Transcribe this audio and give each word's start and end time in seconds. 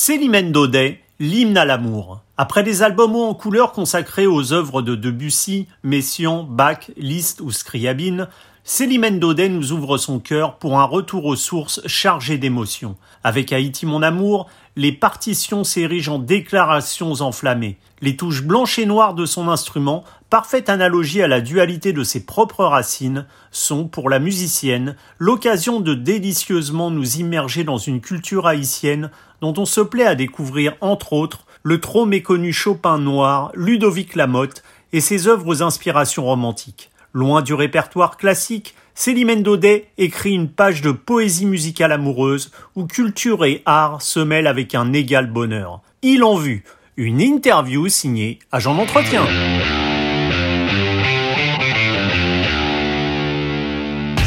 Célimène 0.00 0.52
Daudet, 0.52 1.00
l'hymne 1.18 1.58
à 1.58 1.64
l'amour. 1.64 2.20
Après 2.36 2.62
des 2.62 2.84
albums 2.84 3.16
en 3.16 3.34
couleur 3.34 3.72
consacrés 3.72 4.28
aux 4.28 4.52
œuvres 4.52 4.80
de 4.80 4.94
Debussy, 4.94 5.66
Messiaen, 5.82 6.44
Bach, 6.48 6.92
Liszt 6.96 7.40
ou 7.40 7.50
Scriabine, 7.50 8.28
Célimène 8.62 9.18
Daudet 9.18 9.48
nous 9.48 9.72
ouvre 9.72 9.98
son 9.98 10.20
cœur 10.20 10.54
pour 10.58 10.78
un 10.78 10.84
retour 10.84 11.24
aux 11.24 11.34
sources 11.34 11.80
chargé 11.88 12.38
d'émotions. 12.38 12.94
Avec 13.24 13.52
Haïti 13.52 13.86
mon 13.86 14.02
amour, 14.02 14.48
les 14.78 14.92
partitions 14.92 15.64
s'érigent 15.64 16.14
en 16.14 16.18
déclarations 16.20 17.20
enflammées. 17.20 17.78
Les 18.00 18.14
touches 18.14 18.44
blanches 18.44 18.78
et 18.78 18.86
noires 18.86 19.14
de 19.14 19.26
son 19.26 19.48
instrument, 19.48 20.04
parfaite 20.30 20.68
analogie 20.68 21.20
à 21.20 21.26
la 21.26 21.40
dualité 21.40 21.92
de 21.92 22.04
ses 22.04 22.24
propres 22.24 22.64
racines, 22.64 23.26
sont, 23.50 23.88
pour 23.88 24.08
la 24.08 24.20
musicienne, 24.20 24.94
l'occasion 25.18 25.80
de 25.80 25.94
délicieusement 25.94 26.92
nous 26.92 27.16
immerger 27.16 27.64
dans 27.64 27.76
une 27.76 28.00
culture 28.00 28.46
haïtienne 28.46 29.10
dont 29.40 29.54
on 29.56 29.66
se 29.66 29.80
plaît 29.80 30.06
à 30.06 30.14
découvrir, 30.14 30.76
entre 30.80 31.12
autres, 31.12 31.44
le 31.64 31.80
trop 31.80 32.06
méconnu 32.06 32.52
Chopin 32.52 32.98
noir, 32.98 33.50
Ludovic 33.54 34.14
Lamotte 34.14 34.62
et 34.92 35.00
ses 35.00 35.26
œuvres 35.26 35.48
aux 35.48 35.62
inspirations 35.64 36.24
romantiques. 36.24 36.92
Loin 37.12 37.42
du 37.42 37.52
répertoire 37.52 38.16
classique, 38.16 38.76
Célimène 39.00 39.44
Daudet 39.44 39.90
écrit 39.96 40.32
une 40.32 40.48
page 40.48 40.82
de 40.82 40.90
poésie 40.90 41.46
musicale 41.46 41.92
amoureuse 41.92 42.50
où 42.74 42.84
culture 42.84 43.44
et 43.44 43.62
art 43.64 44.02
se 44.02 44.18
mêlent 44.18 44.48
avec 44.48 44.74
un 44.74 44.92
égal 44.92 45.30
bonheur. 45.30 45.82
Il 46.02 46.24
en 46.24 46.34
vue, 46.34 46.64
une 46.96 47.20
interview 47.20 47.86
signée 47.86 48.40
Agent 48.50 48.74
d'entretien. 48.74 49.24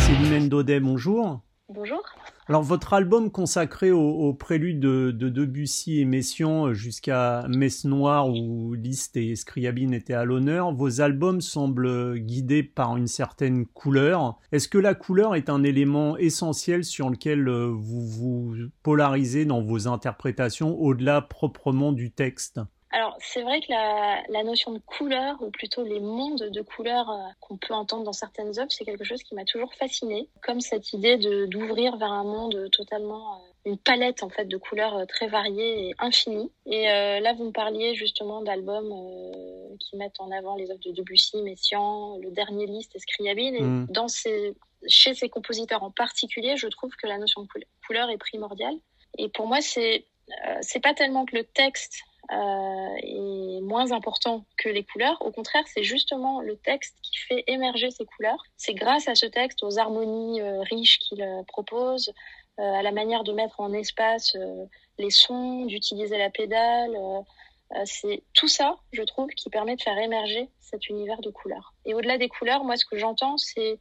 Célimène 0.05 0.47
Daudet, 0.47 0.79
bonjour. 0.79 1.41
Alors 2.47 2.63
votre 2.63 2.93
album 2.93 3.31
consacré 3.31 3.91
au, 3.91 4.33
prélude 4.33 4.79
de, 4.79 5.11
Debussy 5.11 6.01
et 6.01 6.05
Messiaen 6.05 6.73
jusqu'à 6.73 7.45
Messe 7.47 7.85
Noire 7.85 8.29
où 8.29 8.73
Liszt 8.73 9.15
et 9.15 9.35
Scriabine 9.35 9.93
étaient 9.93 10.13
à 10.13 10.25
l'honneur, 10.25 10.73
vos 10.73 11.01
albums 11.01 11.39
semblent 11.39 12.17
guidés 12.19 12.63
par 12.63 12.97
une 12.97 13.07
certaine 13.07 13.65
couleur. 13.65 14.39
Est-ce 14.51 14.67
que 14.67 14.77
la 14.77 14.95
couleur 14.95 15.35
est 15.35 15.49
un 15.49 15.63
élément 15.63 16.17
essentiel 16.17 16.83
sur 16.83 17.09
lequel 17.09 17.47
euh, 17.47 17.67
vous 17.67 18.05
vous 18.05 18.55
polarisez 18.83 19.45
dans 19.45 19.61
vos 19.61 19.87
interprétations 19.87 20.77
au-delà 20.79 21.21
proprement 21.21 21.93
du 21.93 22.11
texte? 22.11 22.59
Alors, 22.93 23.15
c'est 23.19 23.41
vrai 23.41 23.61
que 23.61 23.67
la, 23.69 24.21
la, 24.27 24.43
notion 24.43 24.73
de 24.73 24.79
couleur, 24.79 25.41
ou 25.41 25.49
plutôt 25.49 25.83
les 25.83 26.01
mondes 26.01 26.49
de 26.49 26.61
couleurs 26.61 27.09
euh, 27.09 27.23
qu'on 27.39 27.55
peut 27.55 27.73
entendre 27.73 28.03
dans 28.03 28.11
certaines 28.11 28.59
œuvres, 28.59 28.71
c'est 28.71 28.83
quelque 28.83 29.05
chose 29.05 29.23
qui 29.23 29.33
m'a 29.33 29.45
toujours 29.45 29.73
fasciné, 29.75 30.27
comme 30.43 30.59
cette 30.59 30.91
idée 30.91 31.17
d'ouvrir 31.47 31.95
vers 31.95 32.11
un 32.11 32.25
monde 32.25 32.69
totalement, 32.71 33.35
euh, 33.35 33.69
une 33.71 33.77
palette 33.77 34.23
en 34.23 34.29
fait 34.29 34.43
de 34.43 34.57
couleurs 34.57 34.97
euh, 34.97 35.05
très 35.05 35.27
variées 35.27 35.87
et 35.87 35.95
infinies. 35.99 36.51
Et 36.65 36.83
là, 36.85 37.33
vous 37.33 37.45
me 37.45 37.51
parliez 37.51 37.95
justement 37.95 38.41
d'albums 38.41 38.93
qui 39.79 39.95
mettent 39.95 40.19
en 40.19 40.29
avant 40.31 40.55
les 40.55 40.69
œuvres 40.69 40.81
de 40.83 40.91
Debussy, 40.91 41.41
Messiaen, 41.43 42.17
le 42.21 42.31
dernier 42.31 42.65
liste, 42.65 42.97
Scriabine. 42.99 43.55
Et 43.55 43.61
mm. 43.61 43.87
dans 43.89 44.09
ces, 44.09 44.53
chez 44.87 45.13
ces 45.13 45.29
compositeurs 45.29 45.83
en 45.83 45.91
particulier, 45.91 46.57
je 46.57 46.67
trouve 46.67 46.93
que 46.95 47.07
la 47.07 47.17
notion 47.17 47.43
de 47.43 47.47
couleur 47.87 48.09
est 48.09 48.17
primordiale. 48.17 48.75
Et 49.17 49.29
pour 49.29 49.47
moi, 49.47 49.61
c'est 49.61 50.05
c'est 50.61 50.79
pas 50.79 50.93
tellement 50.93 51.25
que 51.25 51.35
le 51.35 51.43
texte 51.43 52.03
est 52.31 53.61
moins 53.61 53.91
important 53.91 54.45
que 54.57 54.69
les 54.69 54.83
couleurs. 54.83 55.21
Au 55.21 55.31
contraire, 55.31 55.63
c'est 55.73 55.83
justement 55.83 56.41
le 56.41 56.55
texte 56.57 56.97
qui 57.01 57.17
fait 57.17 57.43
émerger 57.47 57.91
ces 57.91 58.05
couleurs. 58.05 58.41
C'est 58.57 58.73
grâce 58.73 59.07
à 59.07 59.15
ce 59.15 59.25
texte, 59.25 59.63
aux 59.63 59.79
harmonies 59.79 60.41
euh, 60.41 60.61
riches 60.61 60.99
qu'il 60.99 61.21
euh, 61.21 61.43
propose, 61.47 62.11
à 62.57 62.83
la 62.83 62.91
manière 62.91 63.23
de 63.23 63.33
mettre 63.33 63.59
en 63.59 63.73
espace 63.73 64.37
les 64.99 65.09
sons, 65.09 65.65
d'utiliser 65.65 66.17
la 66.17 66.29
pédale. 66.29 66.95
c'est 67.85 68.21
tout 68.33 68.49
ça, 68.49 68.75
je 68.91 69.01
trouve, 69.01 69.29
qui 69.29 69.49
permet 69.49 69.75
de 69.75 69.81
faire 69.81 69.97
émerger 69.97 70.47
cet 70.59 70.87
univers 70.89 71.21
de 71.21 71.31
couleurs. 71.31 71.73
Et 71.85 71.95
au-delà 71.95 72.19
des 72.19 72.29
couleurs, 72.29 72.63
moi, 72.63 72.77
ce 72.77 72.85
que 72.85 72.99
j'entends, 72.99 73.37
c'est 73.37 73.79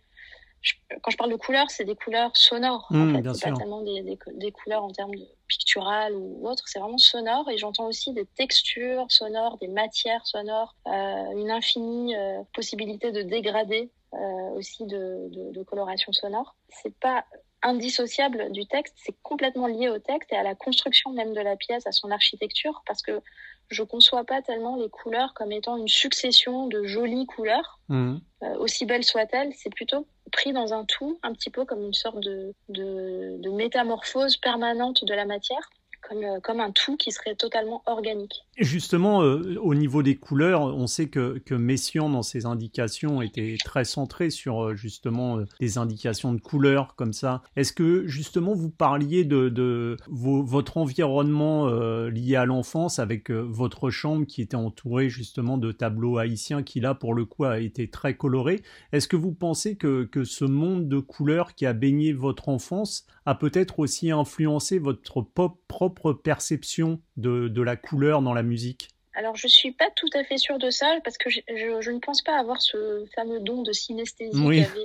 quand 1.02 1.10
je 1.10 1.16
parle 1.16 1.30
de 1.30 1.36
couleurs, 1.36 1.70
c'est 1.70 1.84
des 1.84 1.96
couleurs 1.96 2.36
sonores. 2.36 2.86
en 2.90 2.94
mmh, 2.94 3.22
fait. 3.22 3.34
C'est 3.34 3.50
pas 3.50 3.56
tellement 3.56 3.82
des, 3.82 4.02
des, 4.02 4.18
des, 4.34 4.52
couleurs 4.52 4.84
en 4.84 4.90
termes 4.90 5.14
de 5.14 5.26
pictural 5.50 6.14
ou 6.14 6.48
autre, 6.48 6.64
c'est 6.66 6.78
vraiment 6.78 6.98
sonore. 6.98 7.50
Et 7.50 7.58
j'entends 7.58 7.86
aussi 7.86 8.12
des 8.12 8.24
textures 8.24 9.06
sonores, 9.10 9.58
des 9.58 9.68
matières 9.68 10.26
sonores, 10.26 10.76
euh, 10.86 11.30
une 11.32 11.50
infinie 11.50 12.16
euh, 12.16 12.42
possibilité 12.54 13.12
de 13.12 13.22
dégrader 13.22 13.90
euh, 14.14 14.50
aussi 14.56 14.86
de, 14.86 15.28
de, 15.52 15.62
coloration 15.64 16.12
sonore. 16.12 16.56
C'est 16.68 16.94
pas 16.98 17.24
indissociable 17.62 18.50
du 18.52 18.66
texte, 18.66 18.94
c'est 18.96 19.14
complètement 19.22 19.66
lié 19.66 19.88
au 19.88 19.98
texte 19.98 20.32
et 20.32 20.36
à 20.36 20.42
la 20.42 20.54
construction 20.54 21.10
même 21.12 21.34
de 21.34 21.40
la 21.40 21.56
pièce, 21.56 21.86
à 21.86 21.92
son 21.92 22.10
architecture, 22.10 22.82
parce 22.86 23.02
que 23.02 23.20
je 23.70 23.82
conçois 23.82 24.24
pas 24.24 24.42
tellement 24.42 24.76
les 24.76 24.88
couleurs 24.88 25.32
comme 25.34 25.52
étant 25.52 25.76
une 25.76 25.88
succession 25.88 26.66
de 26.66 26.84
jolies 26.84 27.26
couleurs, 27.26 27.78
mmh. 27.88 28.16
euh, 28.42 28.54
aussi 28.58 28.84
belles 28.84 29.04
soient-elles. 29.04 29.52
C'est 29.54 29.72
plutôt 29.72 30.06
pris 30.32 30.52
dans 30.52 30.74
un 30.74 30.84
tout, 30.84 31.18
un 31.22 31.32
petit 31.32 31.50
peu 31.50 31.64
comme 31.64 31.82
une 31.84 31.94
sorte 31.94 32.20
de, 32.20 32.52
de, 32.68 33.36
de 33.38 33.50
métamorphose 33.50 34.36
permanente 34.36 35.04
de 35.04 35.14
la 35.14 35.24
matière. 35.24 35.70
Comme, 36.10 36.24
euh, 36.24 36.40
comme, 36.42 36.58
un 36.58 36.72
tout 36.72 36.96
qui 36.96 37.12
serait 37.12 37.36
totalement 37.36 37.82
organique. 37.86 38.44
Justement, 38.58 39.22
euh, 39.22 39.56
au 39.60 39.76
niveau 39.76 40.02
des 40.02 40.16
couleurs, 40.16 40.62
on 40.62 40.88
sait 40.88 41.08
que, 41.08 41.38
que 41.38 41.54
Messiaen, 41.54 42.10
dans 42.10 42.24
ses 42.24 42.46
indications, 42.46 43.22
était 43.22 43.56
très 43.64 43.84
centré 43.84 44.30
sur 44.30 44.64
euh, 44.64 44.74
justement 44.74 45.38
des 45.60 45.78
indications 45.78 46.32
de 46.34 46.40
couleurs 46.40 46.96
comme 46.96 47.12
ça. 47.12 47.42
Est-ce 47.54 47.72
que 47.72 48.08
justement 48.08 48.54
vous 48.54 48.70
parliez 48.70 49.24
de, 49.24 49.96
votre 50.08 50.78
environnement 50.78 51.68
lié 52.06 52.36
à 52.36 52.44
l'enfance 52.44 52.98
avec 52.98 53.30
votre 53.30 53.90
chambre 53.90 54.26
qui 54.26 54.42
était 54.42 54.56
entourée 54.56 55.08
justement 55.08 55.58
de 55.58 55.70
tableaux 55.72 56.18
haïtiens 56.18 56.62
qui 56.62 56.80
là 56.80 56.94
pour 56.94 57.14
le 57.14 57.24
coup 57.24 57.44
a 57.44 57.60
été 57.60 57.88
très 57.88 58.16
coloré? 58.16 58.62
Est-ce 58.92 59.06
que 59.06 59.16
vous 59.16 59.32
pensez 59.32 59.76
que, 59.76 60.04
que 60.04 60.24
ce 60.24 60.44
monde 60.44 60.88
de 60.88 60.98
couleurs 60.98 61.54
qui 61.54 61.66
a 61.66 61.72
baigné 61.72 62.12
votre 62.12 62.48
enfance 62.48 63.06
a 63.26 63.34
peut-être 63.34 63.78
aussi 63.78 64.10
influencé 64.10 64.78
votre 64.78 65.22
propre 65.22 65.99
perception 66.12 67.00
de, 67.16 67.48
de, 67.48 67.62
la 67.62 67.76
couleur 67.76 68.22
dans 68.22 68.34
la 68.34 68.42
musique 68.42 68.88
alors 69.14 69.34
je 69.34 69.48
suis 69.48 69.72
pas 69.72 69.90
tout 69.96 70.08
à 70.14 70.22
fait 70.22 70.38
sûre 70.38 70.58
de 70.58 70.70
ça 70.70 70.98
parce 71.02 71.18
que 71.18 71.30
je, 71.30 71.40
je, 71.48 71.90
ne 71.90 71.98
pense 71.98 72.22
pas 72.22 72.38
avoir 72.38 72.62
ce 72.62 73.04
fameux 73.14 73.40
don 73.40 73.62
de 73.62 73.72
synesthésie 73.72 74.30
qu'avait 74.30 74.78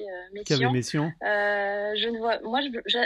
euh, 0.64 0.72
Messiaen. 0.74 1.12
Euh, 1.24 1.94
je 1.96 2.10
ne 2.10 2.18
vois, 2.18 2.40
moi, 2.42 2.60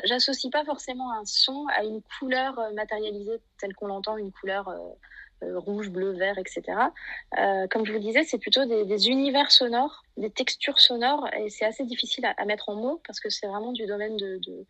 j'associe 0.05 0.49
pas 0.51 0.63
forcément 0.63 1.11
un 1.13 1.25
son 1.25 1.65
à 1.75 1.83
une 1.83 2.01
couleur 2.19 2.57
euh, 2.57 2.73
matérialisée 2.73 3.39
telle 3.59 3.75
qu'on 3.75 3.87
l'entend, 3.87 4.17
une 4.17 4.31
couleur 4.31 4.69
euh, 4.69 5.59
rouge, 5.59 5.89
bleu, 5.89 6.11
vert, 6.11 6.37
etc. 6.37 6.63
Comme 7.69 7.85
je 7.85 7.91
vous 7.91 7.97
le 7.97 8.03
disais, 8.03 8.23
c'est 8.23 8.39
plutôt 8.39 8.65
des, 8.65 8.85
des, 8.85 9.09
univers 9.09 9.51
sonores, 9.51 10.03
des 10.17 10.29
textures 10.29 10.79
sonores, 10.79 11.29
et 11.37 11.49
c'est 11.49 11.65
assez 11.65 11.85
difficile 11.85 12.25
à, 12.25 12.33
à, 12.37 12.45
mettre 12.45 12.69
en 12.69 12.75
mots 12.75 13.01
parce 13.05 13.19
que 13.19 13.29
c'est 13.29 13.47
vraiment 13.47 13.71
du 13.71 13.85
domaine 13.85 14.17
de, 14.17 14.39
de 14.45 14.65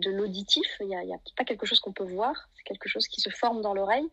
de 0.00 0.10
l'auditif. 0.10 0.66
Il 0.80 0.88
n'y 0.88 0.96
a, 0.96 1.18
pas 1.36 1.44
quelque 1.44 1.66
chose 1.66 1.80
qu'on 1.80 1.92
peut 1.92 2.04
voir, 2.04 2.48
c'est 2.56 2.64
quelque 2.64 2.88
chose 2.88 3.08
qui 3.08 3.20
se 3.20 3.30
forme 3.30 3.62
dans 3.62 3.74
l'oreille. 3.74 4.08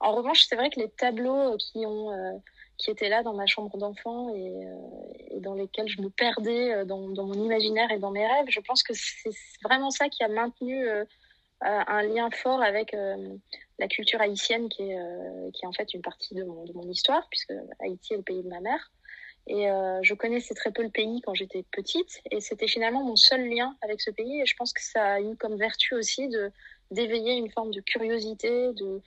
En 0.00 0.12
revanche, 0.12 0.44
c'est 0.48 0.56
vrai 0.56 0.70
que 0.70 0.80
les 0.80 0.90
tableaux 0.90 1.56
qui 1.56 1.86
ont 1.86 2.12
euh, 2.12 2.32
qui 2.76 2.90
étaient 2.90 3.08
là 3.08 3.22
dans 3.22 3.34
ma 3.34 3.46
chambre 3.46 3.76
d'enfant 3.78 4.34
et, 4.34 4.66
euh, 4.66 5.40
dans 5.40 5.54
lesquels 5.54 5.88
je 5.88 6.02
me 6.02 6.10
perdais 6.10 6.74
euh, 6.74 6.84
dans, 6.84 6.98
mon 6.98 7.34
imaginaire 7.34 7.90
et 7.92 7.98
dans 7.98 8.10
mes 8.10 8.26
rêves, 8.26 8.46
je 8.48 8.60
pense 8.60 8.82
que 8.82 8.92
c'est 8.94 9.30
vraiment 9.62 9.90
ça 9.90 10.08
qui 10.08 10.24
a 10.24 10.28
maintenu 10.28 10.86
un 11.60 12.02
lien 12.02 12.28
fort 12.30 12.60
avec 12.62 12.94
la 13.78 13.88
culture 13.88 14.20
haïtienne 14.20 14.68
qui 14.68 14.82
est, 14.82 14.98
qui 15.54 15.64
est 15.64 15.68
en 15.68 15.72
fait 15.72 15.94
une 15.94 16.02
partie 16.02 16.34
de 16.34 16.44
mon 16.44 16.88
histoire, 16.90 17.26
puisque 17.30 17.54
Haïti 17.80 18.12
est 18.12 18.16
le 18.18 18.22
pays 18.22 18.42
de 18.42 18.48
ma 18.48 18.60
mère. 18.60 18.90
Et 19.46 19.70
euh, 19.70 20.00
je 20.02 20.14
connaissais 20.14 20.54
très 20.54 20.72
peu 20.72 20.82
le 20.82 20.90
pays 20.90 21.20
quand 21.20 21.34
j'étais 21.34 21.64
petite, 21.70 22.22
et 22.30 22.40
c'était 22.40 22.68
finalement 22.68 23.04
mon 23.04 23.16
seul 23.16 23.48
lien 23.48 23.76
avec 23.82 24.00
ce 24.00 24.10
pays. 24.10 24.40
Et 24.40 24.46
je 24.46 24.56
pense 24.56 24.72
que 24.72 24.82
ça 24.82 25.14
a 25.14 25.20
eu 25.20 25.36
comme 25.36 25.56
vertu 25.56 25.94
aussi 25.94 26.28
de 26.28 26.50
d'éveiller 26.90 27.32
une 27.34 27.50
forme 27.50 27.72
de 27.72 27.80
curiosité, 27.80 28.72
de 28.74 29.00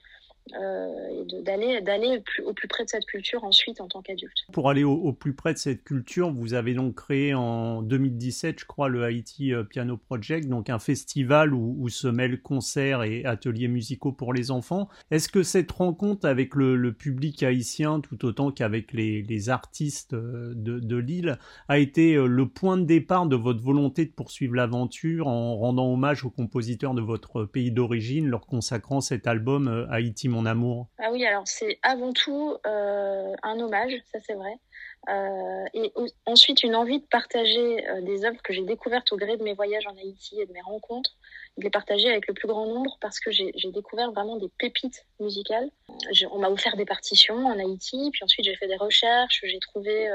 euh, 0.54 0.88
et 1.10 1.42
d'aller 1.42 1.80
d'aller 1.80 2.22
au 2.44 2.52
plus 2.52 2.68
près 2.68 2.84
de 2.84 2.88
cette 2.88 3.06
culture 3.06 3.44
ensuite 3.44 3.80
en 3.80 3.88
tant 3.88 4.02
qu'adulte. 4.02 4.34
Pour 4.52 4.70
aller 4.70 4.84
au, 4.84 5.12
plus 5.12 5.34
près 5.34 5.52
de 5.52 5.58
cette 5.58 5.84
culture, 5.84 6.32
vous 6.32 6.54
avez 6.54 6.74
donc 6.74 6.94
créé 6.94 7.34
en 7.34 7.82
2017, 7.82 8.60
je 8.60 8.64
crois, 8.64 8.88
le 8.88 9.04
Haïti 9.04 9.52
euh, 9.52 9.64
Piano 9.64 9.96
Project, 9.96 10.48
donc 10.48 10.70
un 10.70 10.78
festival 10.78 11.54
où, 11.54 11.88
se 11.88 12.06
mêlent 12.06 12.42
concerts 12.42 13.02
et 13.02 13.24
ateliers 13.24 13.68
musicaux 13.68 14.12
pour 14.12 14.34
les 14.34 14.50
enfants. 14.50 14.88
Est-ce 15.10 15.28
que 15.30 15.42
cette 15.42 15.72
rencontre 15.72 16.28
avec 16.28 16.54
le, 16.54 16.92
public 16.92 17.42
haïtien, 17.42 18.00
tout 18.00 18.24
autant 18.24 18.50
qu'avec 18.50 18.92
les, 18.92 19.48
artistes 19.48 20.12
euh, 20.12 20.52
de, 20.54 20.78
de 20.78 20.96
l'île, 20.96 21.38
a 21.68 21.78
été 21.78 22.14
le 22.14 22.48
point 22.48 22.76
de 22.76 22.84
départ 22.84 23.26
de 23.26 23.36
votre 23.36 23.62
volonté 23.62 24.04
de 24.04 24.10
poursuivre 24.10 24.54
l'aventure 24.54 25.26
en 25.26 25.56
rendant 25.56 25.92
hommage 25.92 26.24
aux 26.24 26.30
compositeurs 26.30 26.94
de 26.94 27.00
votre 27.00 27.44
pays 27.44 27.70
d'origine, 27.70 28.28
leur 28.28 28.46
consacrant 28.46 29.00
cet 29.00 29.26
album 29.26 29.86
Haïti 29.90 30.28
amour 30.46 30.86
Ah 30.98 31.10
oui, 31.12 31.24
alors 31.24 31.46
c'est 31.46 31.78
avant 31.82 32.12
tout 32.12 32.56
euh, 32.66 33.34
un 33.42 33.60
hommage, 33.60 33.92
ça 34.12 34.18
c'est 34.24 34.34
vrai. 34.34 34.54
Euh, 35.08 35.64
et 35.74 35.92
ensuite, 36.26 36.62
une 36.62 36.74
envie 36.74 37.00
de 37.00 37.06
partager 37.06 37.88
euh, 37.88 38.00
des 38.02 38.24
œuvres 38.24 38.42
que 38.42 38.52
j'ai 38.52 38.62
découvertes 38.62 39.12
au 39.12 39.16
gré 39.16 39.36
de 39.36 39.42
mes 39.42 39.54
voyages 39.54 39.86
en 39.86 39.96
Haïti 39.96 40.40
et 40.40 40.46
de 40.46 40.52
mes 40.52 40.60
rencontres, 40.60 41.12
de 41.56 41.64
les 41.64 41.70
partager 41.70 42.08
avec 42.08 42.26
le 42.26 42.34
plus 42.34 42.48
grand 42.48 42.66
nombre 42.66 42.98
parce 43.00 43.20
que 43.20 43.30
j'ai 43.30 43.52
découvert 43.72 44.12
vraiment 44.12 44.36
des 44.36 44.50
pépites 44.58 45.06
musicales. 45.20 45.70
On 46.30 46.38
m'a 46.38 46.50
offert 46.50 46.76
des 46.76 46.84
partitions 46.84 47.46
en 47.46 47.58
Haïti, 47.58 48.10
puis 48.12 48.24
ensuite 48.24 48.44
j'ai 48.44 48.56
fait 48.56 48.66
des 48.66 48.76
recherches, 48.76 49.40
j'ai 49.44 49.58
trouvé 49.60 50.08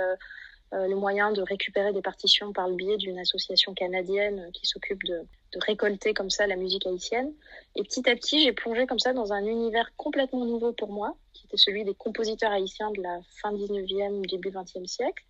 le 0.74 0.96
moyen 0.96 1.31
de 1.31 1.42
récupérer 1.42 1.94
des 1.94 2.02
partitions 2.02 2.52
par 2.54 2.68
le 2.68 2.75
biais 2.75 2.98
d'une 2.98 3.20
association 3.20 3.74
canadienne 3.74 4.50
qui 4.54 4.66
s'occupe 4.66 5.04
de, 5.04 5.20
de, 5.54 5.60
récolter 5.62 6.14
comme 6.14 6.30
ça 6.30 6.48
la 6.48 6.56
musique 6.56 6.88
haïtienne. 6.88 7.31
Et 7.75 7.84
petit 7.84 8.10
à 8.10 8.16
petit, 8.16 8.42
j'ai 8.42 8.54
plongé 8.54 8.88
comme 8.88 9.00
ça 9.00 9.14
dans 9.14 9.34
un 9.34 9.46
univers 9.46 9.92
complètement 9.98 10.46
nouveau 10.46 10.74
pour 10.74 10.92
moi, 10.92 11.16
qui 11.34 11.46
était 11.46 11.58
celui 11.58 11.84
des 11.84 11.94
compositeurs 11.94 12.52
haïtiens 12.52 12.92
de 12.92 13.02
la 13.02 13.20
fin 13.42 13.54
19e, 13.54 14.28
début 14.28 14.50
20e 14.50 14.88
siècle. 14.88 15.24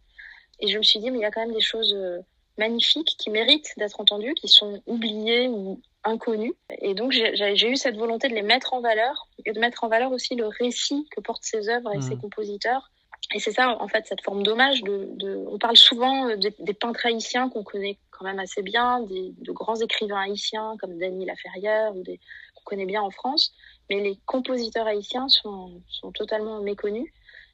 Et 0.60 0.68
je 0.68 0.78
me 0.78 0.84
suis 0.84 1.00
dit, 1.00 1.12
mais 1.12 1.19
il 1.19 1.22
y 1.22 1.25
a 1.25 1.31
quand 1.31 1.42
même 1.42 1.54
des 1.54 1.62
choses 1.62 1.94
euh, 1.94 2.19
magnifiques 2.57 3.16
qui 3.18 3.30
méritent 3.30 3.74
d'être 3.78 4.00
entendues, 4.00 4.34
qui 4.36 4.48
sont 4.48 4.81
oubliées 4.86 5.48
ou 5.48 5.81
inconnues. 6.04 6.54
Et 6.81 6.94
donc, 6.94 7.12
j'ai 7.12 7.69
eu 7.69 7.75
cette 7.75 7.95
volonté 7.95 8.28
de 8.28 8.36
les 8.36 8.42
mettre 8.42 8.74
en 8.74 8.81
valeur 8.81 9.28
et 9.45 9.51
de 9.51 9.60
mettre 9.60 9.84
en 9.84 9.88
valeur 9.88 10.12
aussi 10.12 10.36
le 10.36 10.48
récit 10.48 11.07
que 11.12 11.22
portent 11.22 11.44
ces 11.44 11.69
œuvres 11.69 11.94
et 11.94 12.01
ces 12.01 12.16
mmh. 12.16 12.22
compositeurs 12.22 12.92
et 13.33 13.39
c'est 13.39 13.51
ça, 13.51 13.81
en 13.81 13.88
fait, 13.88 14.06
cette 14.06 14.21
forme 14.21 14.44
d'hommage. 14.44 14.83
De, 14.83 15.45
on 15.47 15.57
parle 15.57 15.77
souvent 15.77 16.30
euh, 16.30 16.35
des, 16.38 16.74
peintres 16.74 17.06
haïtiens 17.06 17.50
qu'on 17.50 17.63
connaît 17.63 17.97
quand 18.12 18.25
même 18.25 18.39
assez 18.39 18.62
bien, 18.62 19.01
des, 19.01 19.33
de 19.39 19.51
grands 19.51 19.75
écrivains 19.75 20.21
haïtiens 20.21 20.75
comme 20.80 20.97
Dany 20.97 21.25
Laferrière 21.25 21.95
ou 21.95 22.03
qu'on 22.03 22.63
connaît 22.63 22.85
bien 22.85 23.01
en 23.01 23.09
France, 23.09 23.53
mais 23.89 24.00
les 24.01 24.19
compositeurs 24.25 24.88
haïtiens 24.88 25.27
sont, 25.30 25.81
sont 25.89 26.12
totalement 26.12 26.62
méconnus. 26.62 27.12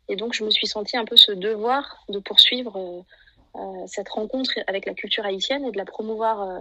Et 0.10 0.16
donc, 0.16 0.34
je 0.34 0.44
me 0.44 0.50
suis 0.50 0.68
sentie 0.68 0.98
un 0.98 1.06
peu 1.06 1.16
ce 1.16 1.32
devoir 1.32 2.04
de 2.10 2.20
poursuivre 2.20 2.78
euh 2.78 3.02
cette 3.88 4.10
rencontre 4.10 4.52
avec 4.68 4.86
la 4.86 4.94
culture 4.94 5.26
haïtienne 5.26 5.66
et 5.66 5.72
de 5.72 5.78
la 5.78 5.86
promouvoir 5.86 6.42
euh, 6.42 6.60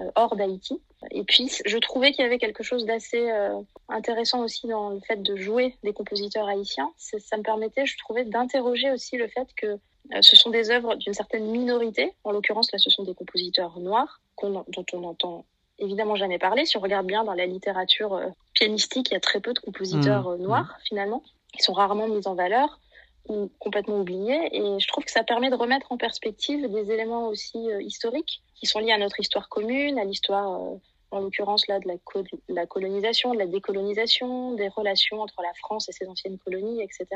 euh, 0.00 0.10
hors 0.14 0.34
d'Haïti. 0.34 0.80
Et 1.10 1.24
puis, 1.24 1.50
je 1.66 1.78
trouvais 1.78 2.12
qu'il 2.12 2.22
y 2.22 2.26
avait 2.26 2.38
quelque 2.38 2.62
chose 2.62 2.86
d'assez 2.86 3.30
euh, 3.30 3.60
intéressant 3.90 4.42
aussi 4.42 4.66
dans 4.66 4.88
le 4.88 5.00
fait 5.00 5.22
de 5.22 5.36
jouer 5.36 5.76
des 5.84 5.92
compositeurs 5.92 6.48
haïtiens. 6.48 6.90
Ça 6.96 7.36
me 7.36 7.42
permettait, 7.42 7.84
je 7.84 7.98
trouvais, 7.98 8.24
d'interroger 8.24 8.90
aussi 8.90 9.18
le 9.18 9.28
fait 9.28 9.46
que 9.54 9.66
euh, 9.66 10.22
ce 10.22 10.36
sont 10.36 10.48
des 10.48 10.70
œuvres 10.70 10.94
d'une 10.94 11.12
certaine 11.12 11.46
minorité. 11.50 12.14
En 12.24 12.30
l'occurrence, 12.30 12.72
là, 12.72 12.78
ce 12.78 12.88
sont 12.88 13.02
des 13.02 13.14
compositeurs 13.14 13.78
noirs 13.78 14.22
dont 14.42 14.86
on 14.94 15.04
entend 15.04 15.44
évidemment 15.78 16.16
jamais 16.16 16.38
parler. 16.38 16.64
Si 16.64 16.78
on 16.78 16.80
regarde 16.80 17.06
bien 17.06 17.24
dans 17.24 17.34
la 17.34 17.46
littérature 17.46 18.18
pianistique, 18.54 19.10
il 19.10 19.14
y 19.14 19.16
a 19.16 19.20
très 19.20 19.40
peu 19.40 19.52
de 19.52 19.58
compositeurs 19.58 20.30
mmh. 20.30 20.42
noirs, 20.42 20.78
finalement. 20.88 21.22
Ils 21.58 21.62
sont 21.62 21.74
rarement 21.74 22.08
mis 22.08 22.26
en 22.26 22.34
valeur 22.34 22.80
ou 23.28 23.50
complètement 23.58 24.00
oubliés. 24.00 24.48
Et 24.52 24.78
je 24.78 24.88
trouve 24.88 25.04
que 25.04 25.10
ça 25.10 25.24
permet 25.24 25.50
de 25.50 25.54
remettre 25.54 25.90
en 25.92 25.96
perspective 25.96 26.70
des 26.70 26.90
éléments 26.90 27.28
aussi 27.28 27.58
historiques 27.80 28.42
qui 28.54 28.66
sont 28.66 28.78
liés 28.78 28.92
à 28.92 28.98
notre 28.98 29.20
histoire 29.20 29.48
commune, 29.48 29.98
à 29.98 30.04
l'histoire, 30.04 30.62
euh, 30.62 30.76
en 31.10 31.20
l'occurrence 31.20 31.66
là, 31.68 31.78
de 31.80 31.88
la, 31.88 31.94
la, 32.48 32.66
colonisation, 32.66 33.34
de 33.34 33.38
la 33.38 33.46
décolonisation, 33.46 34.54
des 34.54 34.68
relations 34.68 35.20
entre 35.20 35.42
la 35.42 35.52
France 35.54 35.88
et 35.88 35.92
ses 35.92 36.08
anciennes 36.08 36.38
colonies, 36.38 36.82
etc. 36.82 37.06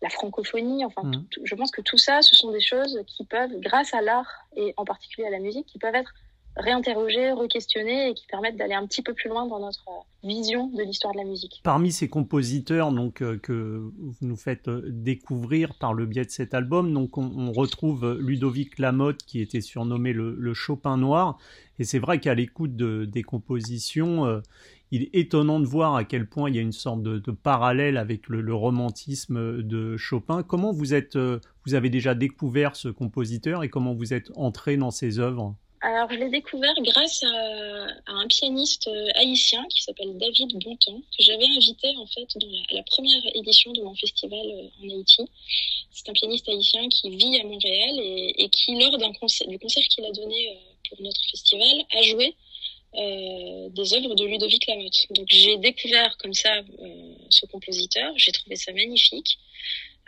La 0.00 0.08
francophonie, 0.08 0.84
enfin, 0.84 1.02
mmh. 1.02 1.26
je 1.42 1.54
pense 1.56 1.72
que 1.72 1.82
tout 1.82 1.98
ça, 1.98 2.22
ce 2.22 2.34
sont 2.34 2.52
des 2.52 2.60
choses 2.60 3.02
qui 3.06 3.24
peuvent, 3.24 3.58
grâce 3.58 3.92
à 3.92 4.00
l'art 4.00 4.46
et 4.56 4.72
en 4.76 4.84
particulier 4.84 5.26
à 5.26 5.30
la 5.30 5.40
musique, 5.40 5.66
qui 5.66 5.78
peuvent 5.78 5.94
être 5.94 6.14
réinterroger, 6.56 7.32
re-questionner 7.32 8.10
et 8.10 8.14
qui 8.14 8.26
permettent 8.26 8.56
d'aller 8.56 8.74
un 8.74 8.86
petit 8.86 9.02
peu 9.02 9.14
plus 9.14 9.28
loin 9.28 9.46
dans 9.46 9.60
notre 9.60 9.84
vision 10.24 10.68
de 10.68 10.82
l'histoire 10.82 11.12
de 11.12 11.18
la 11.18 11.24
musique. 11.24 11.60
Parmi 11.62 11.92
ces 11.92 12.08
compositeurs 12.08 12.92
donc 12.92 13.22
euh, 13.22 13.38
que 13.38 13.90
vous 13.96 14.16
nous 14.22 14.36
faites 14.36 14.68
euh, 14.68 14.82
découvrir 14.88 15.74
par 15.74 15.94
le 15.94 16.06
biais 16.06 16.24
de 16.24 16.30
cet 16.30 16.54
album, 16.54 16.92
donc 16.92 17.16
on, 17.16 17.52
retrouve 17.52 18.18
Ludovic 18.20 18.78
Lamotte 18.78 19.22
qui 19.22 19.40
était 19.40 19.60
surnommé 19.60 20.12
le, 20.12 20.54
Chopin 20.54 20.96
noir 20.96 21.38
et 21.78 21.84
c'est 21.84 21.98
vrai 21.98 22.18
qu'à 22.20 22.34
l'écoute 22.34 22.74
de, 22.74 23.04
des 23.04 23.22
compositions, 23.22 24.26
euh, 24.26 24.40
il 24.90 25.02
est 25.04 25.10
étonnant 25.14 25.60
de 25.60 25.66
voir 25.66 25.94
à 25.94 26.04
quel 26.04 26.28
point 26.28 26.50
il 26.50 26.56
y 26.56 26.58
a 26.58 26.62
une 26.62 26.72
sorte 26.72 27.02
de, 27.02 27.18
de 27.18 27.30
parallèle 27.30 27.96
avec 27.96 28.28
le, 28.28 28.40
le, 28.40 28.54
romantisme 28.54 29.62
de 29.62 29.96
Chopin. 29.96 30.42
Comment 30.42 30.72
vous 30.72 30.94
êtes, 30.94 31.16
vous 31.16 31.74
avez 31.74 31.90
déjà 31.90 32.14
découvert 32.14 32.74
ce 32.74 32.88
compositeur 32.88 33.62
et 33.62 33.68
comment 33.68 33.94
vous 33.94 34.12
êtes 34.12 34.30
entré 34.34 34.76
dans 34.76 34.90
ses 34.90 35.18
œuvres? 35.18 35.54
Alors, 35.80 36.10
je 36.10 36.16
l'ai 36.16 36.28
découvert 36.28 36.74
grâce 36.80 37.22
à, 37.22 37.86
un 38.06 38.26
pianiste 38.26 38.88
euh, 38.88 39.08
haïtien 39.14 39.64
qui 39.68 39.82
s'appelle 39.82 40.16
David 40.18 40.58
Bontemps, 40.58 41.00
que 41.16 41.22
j'avais 41.22 41.46
invité 41.46 41.88
en 41.96 42.06
fait 42.06 42.26
dans 42.36 42.48
la, 42.72 42.82
première 42.82 43.22
édition 43.34 43.72
de 43.72 43.82
mon 43.82 43.94
festival 43.94 44.44
euh, 44.44 44.84
en 44.84 44.90
Haïti. 44.90 45.22
C'est 45.92 46.08
un 46.08 46.12
pianiste 46.14 46.48
haïtien 46.48 46.88
qui 46.88 47.10
vit 47.10 47.38
à 47.40 47.44
Montréal 47.44 47.94
et, 48.00 48.48
qui, 48.50 48.74
lors 48.74 48.96
du 48.98 49.58
concert 49.58 49.82
qu'il 49.88 50.04
a 50.04 50.10
donné 50.10 50.50
euh, 50.50 50.54
pour 50.88 51.00
notre 51.00 51.20
festival, 51.30 51.84
a 51.96 52.02
joué 52.02 52.34
des 52.94 53.94
œuvres 53.94 54.14
de 54.14 54.24
Ludovic 54.24 54.66
Lamotte. 54.66 55.06
Donc 55.10 55.26
j'ai 55.28 55.58
découvert 55.58 56.16
comme 56.16 56.32
ça 56.32 56.62
ce 57.28 57.44
compositeur, 57.46 58.12
j'ai 58.16 58.32
trouvé 58.32 58.56
ça 58.56 58.72
magnifique 58.72 59.38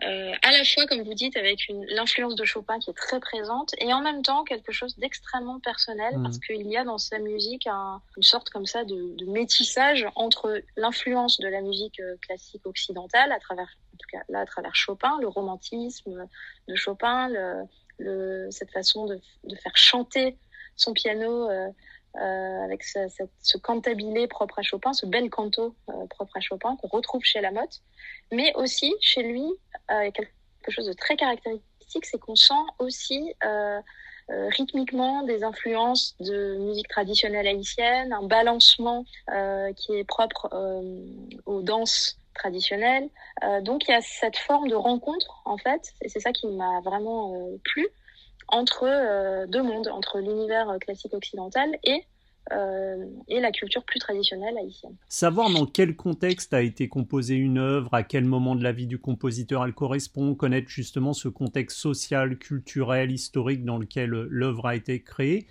euh, 0.03 0.33
à 0.43 0.51
la 0.53 0.65
fois, 0.65 0.87
comme 0.87 1.03
vous 1.03 1.15
dites, 1.15 1.37
avec 1.37 1.71
l'influence 1.89 2.35
de 2.35 2.45
Chopin 2.45 2.79
qui 2.79 2.91
est 2.91 2.95
très 2.95 3.21
présente, 3.21 3.75
et 3.79 3.93
en 3.93 4.01
même 4.01 4.23
temps 4.23 4.45
quelque 4.45 4.73
chose 4.73 4.97
d'extrêmement 4.99 5.61
personnel, 5.61 6.17
mmh. 6.17 6.23
parce 6.23 6.39
qu'il 6.39 6.67
y 6.67 6.77
a 6.77 6.85
dans 6.85 6.99
sa 6.99 7.19
musique 7.19 7.67
un, 7.67 8.01
une 8.17 8.23
sorte 8.23 8.51
comme 8.51 8.67
ça 8.67 8.85
de, 8.85 9.15
de 9.17 9.27
métissage 9.27 10.07
entre 10.15 10.63
l'influence 10.77 11.39
de 11.39 11.49
la 11.49 11.61
musique 11.61 12.01
euh, 12.01 12.17
classique 12.23 12.67
occidentale, 12.67 13.33
à 13.33 13.39
travers, 13.41 13.77
en 13.95 13.97
tout 13.99 14.07
cas 14.11 14.23
là, 14.29 14.41
à 14.41 14.47
travers 14.47 14.75
Chopin, 14.75 15.19
le 15.21 15.29
romantisme 15.29 16.27
de 16.69 16.75
Chopin, 16.75 17.29
le, 17.29 17.65
le, 17.99 18.51
cette 18.51 18.71
façon 18.71 19.07
de, 19.07 19.21
de, 19.45 19.57
faire 19.57 19.77
chanter 19.77 20.39
son 20.77 20.93
piano. 20.93 21.51
Euh, 21.51 21.69
euh, 22.17 22.65
avec 22.65 22.83
ce, 22.83 22.99
ce, 23.41 23.57
cantabilé 23.57 24.27
propre 24.27 24.59
à 24.59 24.63
Chopin, 24.63 24.93
ce 24.93 25.07
bel 25.07 25.31
canto 25.31 25.77
euh, 25.89 26.07
propre 26.09 26.37
à 26.37 26.41
Chopin 26.41 26.75
qu'on 26.75 26.89
retrouve 26.89 27.23
chez 27.23 27.41
Lamotte, 27.41 27.83
mais 28.33 28.53
aussi 28.57 28.93
chez 29.01 29.23
lui 29.23 29.45
euh, 29.91 30.11
quelque 30.13 30.71
chose 30.71 30.87
de 30.87 30.93
très 30.93 31.17
caractéristique, 31.17 32.05
c'est 32.05 32.19
qu'on 32.19 32.37
sent 32.37 32.55
aussi 32.79 33.35
euh, 33.45 33.81
euh, 34.31 34.49
rythmiquement 34.57 35.23
des 35.23 35.43
influences 35.43 36.15
de 36.21 36.57
musique 36.59 36.89
traditionnelle 36.89 37.47
haïtienne, 37.47 38.13
un 38.13 38.23
balancement 38.23 39.05
qui 39.77 39.95
est 39.95 40.05
propre 40.05 40.49
aux 41.47 41.63
danses 41.63 42.17
traditionnelles. 42.35 43.09
donc 43.63 43.89
il 43.89 43.91
y 43.91 43.95
a 43.95 44.01
cette 44.01 44.37
forme 44.37 44.69
de 44.69 44.77
rencontre 44.77 45.43
en 45.45 45.59
fait, 45.59 45.93
et 46.03 46.09
c'est 46.09 46.21
ça 46.21 46.33
qui 46.33 46.47
m'a 46.47 46.81
vraiment 46.81 47.35
plu 47.65 47.89
entre 48.49 49.47
deux 49.47 49.63
mondes, 49.63 49.89
entre 49.89 50.21
l'univers 50.21 50.77
classique 50.81 51.15
occidental 51.15 51.77
et 51.83 52.05
euh, 52.53 53.07
et 53.29 53.39
la 53.41 53.53
culture 53.53 53.85
plus 53.85 54.01
traditionnelle 54.01 54.57
haïtienne. 54.59 54.97
Savoir 55.09 55.51
dans 55.51 55.67
quel 55.67 55.95
contexte 55.95 56.53
a 56.53 56.63
été 56.63 56.89
composée 56.89 57.37
une 57.37 57.59
œuvre, 57.59 57.95
à 57.95 58.03
quel 58.03 58.25
moment 58.25 58.57
de 58.57 58.63
la 58.63 58.73
vie 58.73 58.87
du 58.87 58.99
compositeur 58.99 59.65
elle 59.65 59.73
correspond, 59.73 60.35
connaître 60.35 60.69
justement 60.69 61.13
ce 61.13 61.29
contexte 61.29 61.79
social, 61.79 62.39
culturel, 62.39 63.13
historique 63.13 63.65
dans 63.65 63.79
lequel 63.79 64.11
l'œuvre 64.11 64.67
a 64.67 64.75
été 64.75 65.03
créée. 65.03 65.47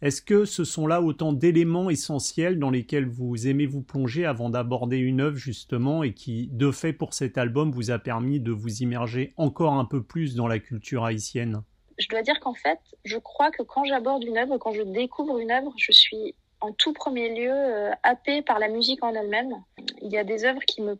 Est-ce 0.00 0.20
que 0.20 0.44
ce 0.44 0.64
sont 0.64 0.86
là 0.86 1.00
autant 1.00 1.32
d'éléments 1.32 1.88
essentiels 1.88 2.58
dans 2.58 2.70
lesquels 2.70 3.08
vous 3.08 3.46
aimez 3.46 3.64
vous 3.64 3.82
plonger 3.82 4.26
avant 4.26 4.50
d'aborder 4.50 4.98
une 4.98 5.22
œuvre 5.22 5.36
justement 5.36 6.02
et 6.02 6.12
qui, 6.12 6.48
de 6.52 6.70
fait 6.70 6.92
pour 6.92 7.14
cet 7.14 7.38
album, 7.38 7.70
vous 7.70 7.90
a 7.90 7.98
permis 7.98 8.38
de 8.38 8.52
vous 8.52 8.82
immerger 8.82 9.32
encore 9.36 9.74
un 9.74 9.86
peu 9.86 10.02
plus 10.02 10.34
dans 10.34 10.46
la 10.46 10.58
culture 10.58 11.04
haïtienne? 11.04 11.62
Je 11.98 12.08
dois 12.08 12.22
dire 12.22 12.40
qu'en 12.40 12.54
fait, 12.54 12.78
je 13.04 13.18
crois 13.18 13.50
que 13.50 13.62
quand 13.62 13.84
j'aborde 13.84 14.24
une 14.24 14.38
œuvre, 14.38 14.58
quand 14.58 14.72
je 14.72 14.82
découvre 14.82 15.38
une 15.38 15.50
œuvre, 15.50 15.72
je 15.76 15.92
suis 15.92 16.34
en 16.60 16.72
tout 16.72 16.92
premier 16.92 17.34
lieu 17.34 17.52
euh, 17.52 17.90
happée 18.02 18.42
par 18.42 18.58
la 18.58 18.68
musique 18.68 19.02
en 19.04 19.14
elle-même. 19.14 19.62
Il 20.02 20.10
y 20.10 20.16
a 20.16 20.24
des 20.24 20.44
œuvres 20.44 20.62
qui 20.66 20.82
me 20.82 20.98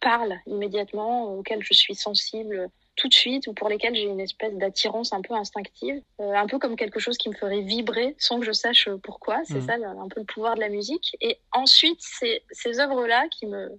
parlent 0.00 0.38
immédiatement, 0.46 1.34
auxquelles 1.34 1.62
je 1.62 1.74
suis 1.74 1.94
sensible 1.94 2.68
tout 2.96 3.08
de 3.08 3.14
suite 3.14 3.48
ou 3.48 3.54
pour 3.54 3.68
lesquelles 3.68 3.96
j'ai 3.96 4.04
une 4.04 4.20
espèce 4.20 4.54
d'attirance 4.54 5.12
un 5.12 5.20
peu 5.20 5.34
instinctive, 5.34 6.00
euh, 6.20 6.32
un 6.32 6.46
peu 6.46 6.58
comme 6.58 6.76
quelque 6.76 7.00
chose 7.00 7.18
qui 7.18 7.28
me 7.28 7.34
ferait 7.34 7.60
vibrer 7.60 8.14
sans 8.18 8.38
que 8.38 8.46
je 8.46 8.52
sache 8.52 8.88
pourquoi. 9.02 9.42
C'est 9.44 9.58
mmh. 9.58 9.66
ça 9.66 9.74
un 9.74 10.08
peu 10.08 10.20
le 10.20 10.26
pouvoir 10.26 10.54
de 10.54 10.60
la 10.60 10.68
musique. 10.68 11.16
Et 11.20 11.38
ensuite, 11.52 11.98
c'est 12.00 12.42
ces 12.50 12.80
œuvres-là 12.80 13.26
qui 13.30 13.46
me 13.46 13.70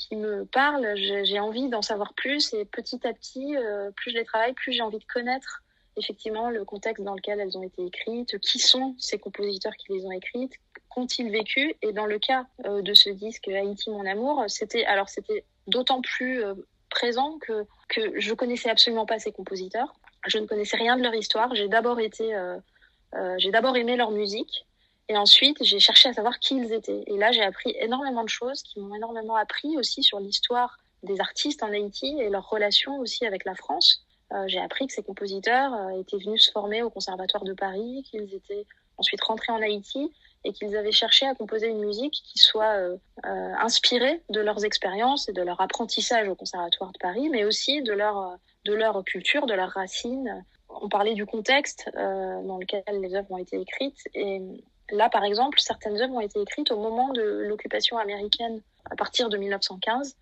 qui 0.00 0.16
me 0.16 0.44
parlent, 0.46 0.94
j'ai 0.96 1.40
envie 1.40 1.68
d'en 1.68 1.82
savoir 1.82 2.14
plus 2.14 2.54
et 2.54 2.64
petit 2.64 3.06
à 3.06 3.12
petit, 3.12 3.56
euh, 3.56 3.90
plus 3.92 4.12
je 4.12 4.16
les 4.16 4.24
travaille, 4.24 4.54
plus 4.54 4.72
j'ai 4.72 4.82
envie 4.82 4.98
de 4.98 5.04
connaître 5.04 5.62
effectivement 5.96 6.50
le 6.50 6.64
contexte 6.64 7.04
dans 7.04 7.14
lequel 7.14 7.40
elles 7.40 7.56
ont 7.56 7.62
été 7.62 7.84
écrites, 7.84 8.38
qui 8.38 8.58
sont 8.58 8.94
ces 8.98 9.18
compositeurs 9.18 9.74
qui 9.76 9.92
les 9.92 10.04
ont 10.04 10.12
écrites, 10.12 10.54
qu'ont-ils 10.88 11.30
vécu. 11.30 11.74
Et 11.82 11.92
dans 11.92 12.06
le 12.06 12.18
cas 12.18 12.46
euh, 12.66 12.82
de 12.82 12.94
ce 12.94 13.10
disque 13.10 13.48
Haïti 13.48 13.90
mon 13.90 14.06
amour, 14.06 14.44
c'était 14.48 14.84
alors 14.84 15.08
c'était 15.08 15.44
d'autant 15.66 16.00
plus 16.00 16.44
euh, 16.44 16.54
présent 16.90 17.38
que 17.38 17.66
que 17.88 18.18
je 18.20 18.34
connaissais 18.34 18.70
absolument 18.70 19.06
pas 19.06 19.18
ces 19.18 19.32
compositeurs. 19.32 19.94
Je 20.26 20.38
ne 20.38 20.46
connaissais 20.46 20.76
rien 20.76 20.96
de 20.96 21.02
leur 21.02 21.14
histoire. 21.14 21.54
J'ai 21.54 21.68
d'abord 21.68 22.00
été 22.00 22.34
euh, 22.34 22.58
j'ai 23.38 23.50
d'abord 23.50 23.76
aimé 23.76 23.96
leur 23.96 24.10
musique 24.10 24.66
et 25.08 25.16
ensuite 25.16 25.62
j'ai 25.62 25.80
cherché 25.80 26.08
à 26.08 26.12
savoir 26.12 26.38
qui 26.38 26.56
ils 26.56 26.72
étaient. 26.72 27.04
Et 27.06 27.16
là 27.16 27.32
j'ai 27.32 27.42
appris 27.42 27.74
énormément 27.80 28.22
de 28.22 28.28
choses 28.28 28.62
qui 28.62 28.80
m'ont 28.80 28.94
énormément 28.94 29.36
appris 29.36 29.76
aussi 29.76 30.02
sur 30.02 30.20
l'histoire 30.20 30.78
des 31.02 31.20
artistes 31.20 31.62
en 31.62 31.72
Haïti 31.72 32.16
et 32.20 32.28
leur 32.28 32.48
relation 32.48 32.98
aussi 32.98 33.24
avec 33.26 33.44
la 33.44 33.54
France 33.54 34.04
j'ai 34.46 34.60
appris 34.60 34.86
que 34.86 34.92
ces 34.92 35.02
compositeurs 35.02 35.72
étaient 35.98 36.18
venus 36.18 36.46
se 36.46 36.52
former 36.52 36.82
au 36.82 36.90
Conservatoire 36.90 37.44
de 37.44 37.52
Paris, 37.52 38.04
qu'ils 38.10 38.34
étaient 38.34 38.66
ensuite 39.00 39.22
rentrés 39.22 39.52
en 39.52 39.60
Haïti 39.60 40.12
et 40.44 40.52
qu'ils 40.52 40.76
avaient 40.76 40.92
cherché 40.92 41.26
à 41.26 41.34
composer 41.34 41.66
une 41.68 41.80
musique 41.80 42.12
qui 42.12 42.38
soit 42.38 42.76
euh, 42.76 42.96
euh, 43.26 43.52
inspirée 43.58 44.22
de 44.30 44.40
leurs 44.40 44.64
expériences 44.64 45.28
et 45.28 45.32
de 45.32 45.42
leur 45.42 45.60
apprentissage 45.60 46.28
au 46.28 46.34
Conservatoire 46.34 46.92
de 46.92 46.98
Paris, 46.98 47.28
mais 47.28 47.44
aussi 47.44 47.82
de 47.82 47.92
leur, 47.92 48.38
de 48.64 48.74
leur 48.74 49.02
culture, 49.04 49.46
de 49.46 49.54
leurs 49.54 49.70
racines. 49.70 50.44
On 50.68 50.88
parlait 50.88 51.14
du 51.14 51.26
contexte 51.26 51.90
euh, 51.96 52.42
dans 52.42 52.58
lequel 52.58 52.82
les 53.00 53.14
œuvres 53.14 53.32
ont 53.32 53.38
été 53.38 53.60
écrites. 53.60 54.00
Et 54.14 54.40
là, 54.90 55.10
par 55.10 55.24
exemple, 55.24 55.60
certaines 55.60 56.00
œuvres 56.00 56.14
ont 56.14 56.20
été 56.20 56.40
écrites 56.40 56.70
au 56.70 56.78
moment 56.78 57.12
de 57.12 57.22
l'occupation 57.22 57.98
américaine 57.98 58.62
à 58.90 58.96
partir 58.96 59.28
de 59.28 59.36
1915. 59.36 60.16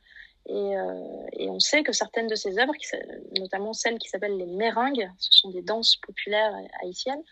Et, 0.48 0.76
euh, 0.76 1.26
et, 1.34 1.50
on 1.50 1.60
sait 1.60 1.82
que 1.82 1.92
certaines 1.92 2.26
de 2.26 2.34
ces 2.34 2.58
œuvres, 2.58 2.72
notamment 3.38 3.74
celles 3.74 3.98
qui 3.98 4.08
s'appellent 4.08 4.38
les 4.38 4.46
meringues, 4.46 5.10
ce 5.18 5.28
sont 5.30 5.50
des 5.50 5.60
danses 5.60 5.96
populaires 5.96 6.54
haïtiennes, 6.82 7.22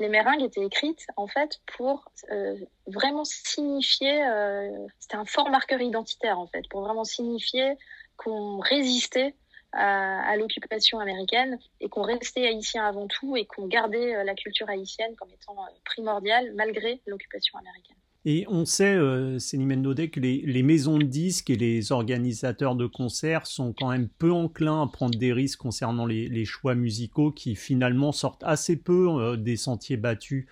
les 0.00 0.08
meringues 0.08 0.42
étaient 0.42 0.64
écrites 0.64 1.06
en 1.16 1.26
fait 1.26 1.60
pour 1.76 2.10
euh, 2.30 2.56
vraiment 2.86 3.24
signifier, 3.24 4.24
euh, 4.26 4.86
c'était 4.98 5.16
un 5.16 5.26
fort 5.26 5.50
marqueur 5.50 5.80
identitaire 5.80 6.38
en 6.38 6.46
fait, 6.46 6.66
pour 6.70 6.80
vraiment 6.80 7.04
signifier 7.04 7.74
qu'on 8.16 8.58
résistait 8.58 9.34
à, 9.72 10.36
l'occupation 10.36 11.00
américaine 11.00 11.58
et 11.80 11.88
qu'on 11.88 12.02
restait 12.02 12.46
haïtien 12.46 12.86
avant 12.86 13.08
tout 13.08 13.36
et 13.36 13.44
qu'on 13.44 13.66
gardait 13.66 14.22
la 14.22 14.34
culture 14.36 14.68
haïtienne 14.70 15.16
comme 15.16 15.30
étant 15.32 15.56
primordiale 15.84 16.52
malgré 16.54 17.02
l'occupation 17.06 17.58
américaine. 17.58 17.96
Et 18.26 18.46
on 18.48 18.64
sait, 18.64 18.94
euh, 18.94 19.38
Céline 19.38 19.94
que 20.08 20.18
les, 20.18 20.40
les, 20.46 20.62
maisons 20.62 20.96
de 20.96 21.04
disques 21.04 21.50
et 21.50 21.56
les 21.56 21.92
organisateurs 21.92 22.74
de 22.74 22.86
concerts 22.86 23.46
sont 23.46 23.74
quand 23.74 23.90
même 23.90 24.08
peu 24.08 24.32
enclins 24.32 24.82
à 24.82 24.86
prendre 24.86 25.18
des 25.18 25.34
risques 25.34 25.58
concernant 25.58 26.06
les, 26.06 26.28
les 26.28 26.46
choix 26.46 26.74
musicaux 26.74 27.32
qui 27.32 27.54
finalement 27.54 28.12
sortent 28.12 28.42
assez 28.44 28.76
peu 28.76 29.08
euh, 29.10 29.36
des 29.36 29.56
sentiers 29.56 29.98
battus. 29.98 30.46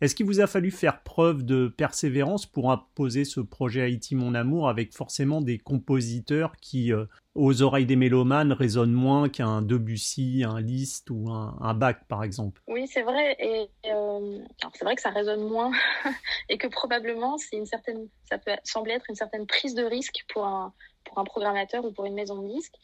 Est-ce 0.00 0.14
qu'il 0.14 0.26
vous 0.26 0.40
a 0.40 0.46
fallu 0.46 0.70
faire 0.70 1.02
preuve 1.02 1.44
de 1.44 1.66
persévérance 1.66 2.46
pour 2.46 2.70
imposer 2.70 3.24
ce 3.24 3.40
projet 3.40 3.82
Haïti 3.82 4.14
Mon 4.14 4.34
Amour 4.34 4.68
avec 4.68 4.94
forcément 4.94 5.40
des 5.40 5.58
compositeurs 5.58 6.54
qui, 6.60 6.92
euh, 6.92 7.06
aux 7.36 7.62
oreilles 7.62 7.86
des 7.86 7.96
mélomanes, 7.96 8.52
résonnent 8.52 8.92
moins 8.92 9.28
qu'un 9.28 9.62
Debussy, 9.62 10.44
un 10.46 10.60
Liszt 10.60 11.10
ou 11.10 11.30
un, 11.30 11.74
Bach, 11.74 11.96
par 12.08 12.24
exemple 12.24 12.62
Oui, 12.66 12.86
c'est 12.86 13.02
vrai. 13.02 13.36
Et 13.38 13.68
euh, 13.90 14.38
c'est 14.74 14.84
vrai 14.84 14.96
que 14.96 15.02
ça 15.02 15.10
résonne 15.10 15.46
moins 15.48 15.70
et 16.48 16.58
que 16.58 16.66
probablement 16.66 17.36
c'est 17.38 17.56
une 17.56 17.66
certaine, 17.66 18.08
ça 18.28 18.38
peut 18.38 18.52
sembler 18.64 18.94
être 18.94 19.06
une 19.08 19.16
certaine 19.16 19.46
prise 19.46 19.74
de 19.74 19.84
risque 19.84 20.24
pour 20.32 20.44
un 20.44 20.72
pour 21.06 21.18
un 21.18 21.24
programmateur 21.24 21.84
ou 21.84 21.92
pour 21.92 22.04
une 22.04 22.14
maison 22.14 22.42
de 22.42 22.48
disques. 22.48 22.74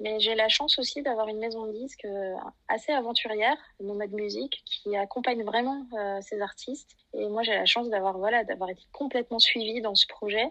Mais 0.00 0.18
j'ai 0.20 0.34
la 0.34 0.48
chance 0.48 0.78
aussi 0.78 1.02
d'avoir 1.02 1.28
une 1.28 1.38
maison 1.38 1.66
de 1.66 1.72
disques 1.72 2.04
euh, 2.04 2.34
assez 2.68 2.92
aventurière, 2.92 3.56
Nomad 3.80 4.12
Music, 4.12 4.62
qui 4.64 4.96
accompagne 4.96 5.42
vraiment 5.44 5.86
euh, 5.98 6.18
ces 6.22 6.40
artistes. 6.40 6.96
Et 7.14 7.28
moi, 7.28 7.42
j'ai 7.42 7.54
la 7.54 7.66
chance 7.66 7.88
d'avoir 7.90 8.16
voilà, 8.18 8.44
d'avoir 8.44 8.70
été 8.70 8.82
complètement 8.92 9.38
suivie 9.38 9.80
dans 9.80 9.94
ce 9.94 10.06
projet 10.06 10.50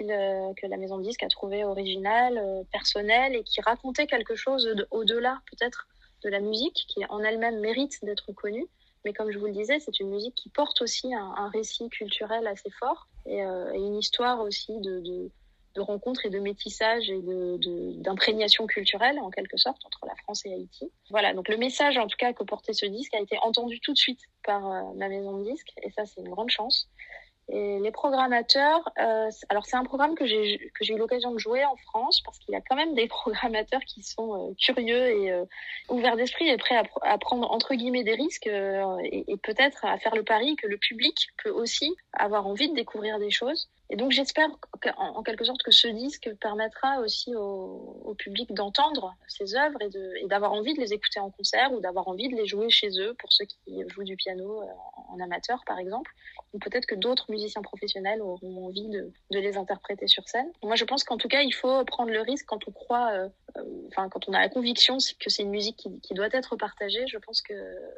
euh, 0.00 0.52
que 0.54 0.66
la 0.66 0.76
maison 0.76 0.98
de 0.98 1.02
disques 1.02 1.22
a 1.22 1.28
trouvé 1.28 1.64
original, 1.64 2.38
euh, 2.38 2.62
personnel 2.72 3.34
et 3.34 3.42
qui 3.42 3.60
racontait 3.60 4.06
quelque 4.06 4.34
chose 4.34 4.68
au-delà 4.90 5.40
peut-être 5.50 5.88
de 6.22 6.28
la 6.28 6.40
musique, 6.40 6.86
qui 6.88 7.04
en 7.08 7.22
elle-même 7.22 7.60
mérite 7.60 8.04
d'être 8.04 8.32
connue. 8.32 8.66
Mais 9.04 9.12
comme 9.12 9.30
je 9.30 9.38
vous 9.38 9.46
le 9.46 9.52
disais, 9.52 9.78
c'est 9.78 10.00
une 10.00 10.10
musique 10.10 10.34
qui 10.34 10.48
porte 10.48 10.82
aussi 10.82 11.14
un, 11.14 11.48
récit 11.50 11.88
culturel 11.88 12.46
assez 12.46 12.70
fort 12.70 13.06
et, 13.24 13.44
euh, 13.44 13.72
une 13.72 13.96
histoire 13.96 14.40
aussi 14.40 14.72
de, 14.80 15.30
de 15.76 15.80
rencontres 15.80 16.26
et 16.26 16.30
de 16.30 16.40
métissage 16.40 17.08
et 17.10 17.20
d'imprégnation 17.98 18.64
de, 18.64 18.68
culturelle 18.68 19.18
en 19.20 19.30
quelque 19.30 19.56
sorte 19.56 19.84
entre 19.84 20.06
la 20.06 20.14
France 20.16 20.44
et 20.46 20.52
Haïti. 20.52 20.90
Voilà, 21.10 21.34
donc 21.34 21.48
le 21.48 21.56
message 21.56 21.98
en 21.98 22.06
tout 22.06 22.16
cas 22.16 22.32
que 22.32 22.42
portait 22.42 22.72
ce 22.72 22.86
disque 22.86 23.14
a 23.14 23.20
été 23.20 23.38
entendu 23.42 23.78
tout 23.80 23.92
de 23.92 23.98
suite 23.98 24.20
par 24.44 24.66
euh, 24.66 24.82
ma 24.96 25.08
maison 25.08 25.38
de 25.38 25.44
disques 25.44 25.72
et 25.82 25.90
ça 25.90 26.06
c'est 26.06 26.20
une 26.20 26.30
grande 26.30 26.50
chance. 26.50 26.88
Et 27.48 27.78
les 27.78 27.92
programmateurs, 27.92 28.90
euh, 28.98 29.30
alors 29.48 29.66
c'est 29.66 29.76
un 29.76 29.84
programme 29.84 30.16
que 30.16 30.26
j'ai 30.26 30.58
que 30.74 30.84
j'ai 30.84 30.94
eu 30.94 30.98
l'occasion 30.98 31.30
de 31.30 31.38
jouer 31.38 31.64
en 31.64 31.76
France 31.76 32.20
parce 32.24 32.40
qu'il 32.40 32.52
y 32.52 32.56
a 32.56 32.60
quand 32.60 32.74
même 32.74 32.94
des 32.94 33.06
programmateurs 33.08 33.82
qui 33.82 34.02
sont 34.02 34.50
euh, 34.50 34.54
curieux 34.60 35.06
et 35.06 35.30
euh, 35.30 35.44
ouverts 35.88 36.16
d'esprit 36.16 36.48
et 36.48 36.56
prêts 36.56 36.82
à, 37.02 37.18
prendre 37.18 37.48
entre 37.52 37.74
guillemets 37.74 38.02
des 38.02 38.14
risques 38.14 38.48
euh, 38.48 38.96
et 39.04 39.36
peut-être 39.36 39.84
à 39.84 39.96
faire 39.98 40.16
le 40.16 40.24
pari 40.24 40.56
que 40.56 40.66
le 40.66 40.76
public 40.76 41.28
peut 41.42 41.50
aussi 41.50 41.94
avoir 42.12 42.48
envie 42.48 42.68
de 42.68 42.74
découvrir 42.74 43.20
des 43.20 43.30
choses. 43.30 43.68
Et 43.88 43.96
donc 43.96 44.10
j'espère 44.10 44.48
en, 44.96 45.22
quelque 45.22 45.44
sorte 45.44 45.62
que 45.62 45.70
ce 45.70 45.88
disque 45.88 46.30
permettra 46.40 47.00
aussi 47.00 47.34
au, 47.34 48.14
public 48.18 48.52
d'entendre 48.54 49.14
ces 49.28 49.54
œuvres 49.54 49.78
et 49.82 50.26
d'avoir 50.26 50.52
envie 50.52 50.74
de 50.74 50.80
les 50.80 50.92
écouter 50.92 51.20
en 51.20 51.30
concert 51.30 51.72
ou 51.72 51.80
d'avoir 51.80 52.08
envie 52.08 52.28
de 52.28 52.34
les 52.34 52.46
jouer 52.46 52.70
chez 52.70 52.88
eux 52.98 53.14
pour 53.18 53.32
ceux 53.32 53.44
qui 53.44 53.82
jouent 53.88 54.04
du 54.04 54.16
piano 54.16 54.62
en, 54.62 55.14
en 55.14 55.20
amateur 55.20 55.62
par 55.66 55.78
exemple. 55.78 56.10
Ou 56.52 56.58
peut-être 56.58 56.86
que 56.86 56.94
d'autres 56.94 57.30
musiciens 57.30 57.62
professionnels 57.62 58.22
auront 58.22 58.66
envie 58.66 58.88
de, 58.88 59.12
de, 59.30 59.38
les 59.38 59.56
interpréter 59.56 60.06
sur 60.06 60.26
scène. 60.28 60.50
Moi 60.62 60.76
je 60.76 60.84
pense 60.84 61.04
qu'en 61.04 61.18
tout 61.18 61.28
cas 61.28 61.42
il 61.42 61.52
faut 61.52 61.84
prendre 61.84 62.10
le 62.10 62.20
risque 62.22 62.46
quand 62.46 62.66
on 62.66 62.72
croit, 62.72 63.12
euh, 63.12 63.28
enfin 63.88 64.08
quand 64.08 64.28
on 64.28 64.32
a 64.32 64.40
la 64.40 64.48
conviction 64.48 64.98
que 65.20 65.30
c'est 65.30 65.42
une 65.42 65.50
musique 65.50 65.76
qui, 65.76 66.14
doit 66.14 66.28
être 66.32 66.56
partagée. 66.56 67.06
Je 67.06 67.18
pense 67.18 67.42
que 67.42 67.54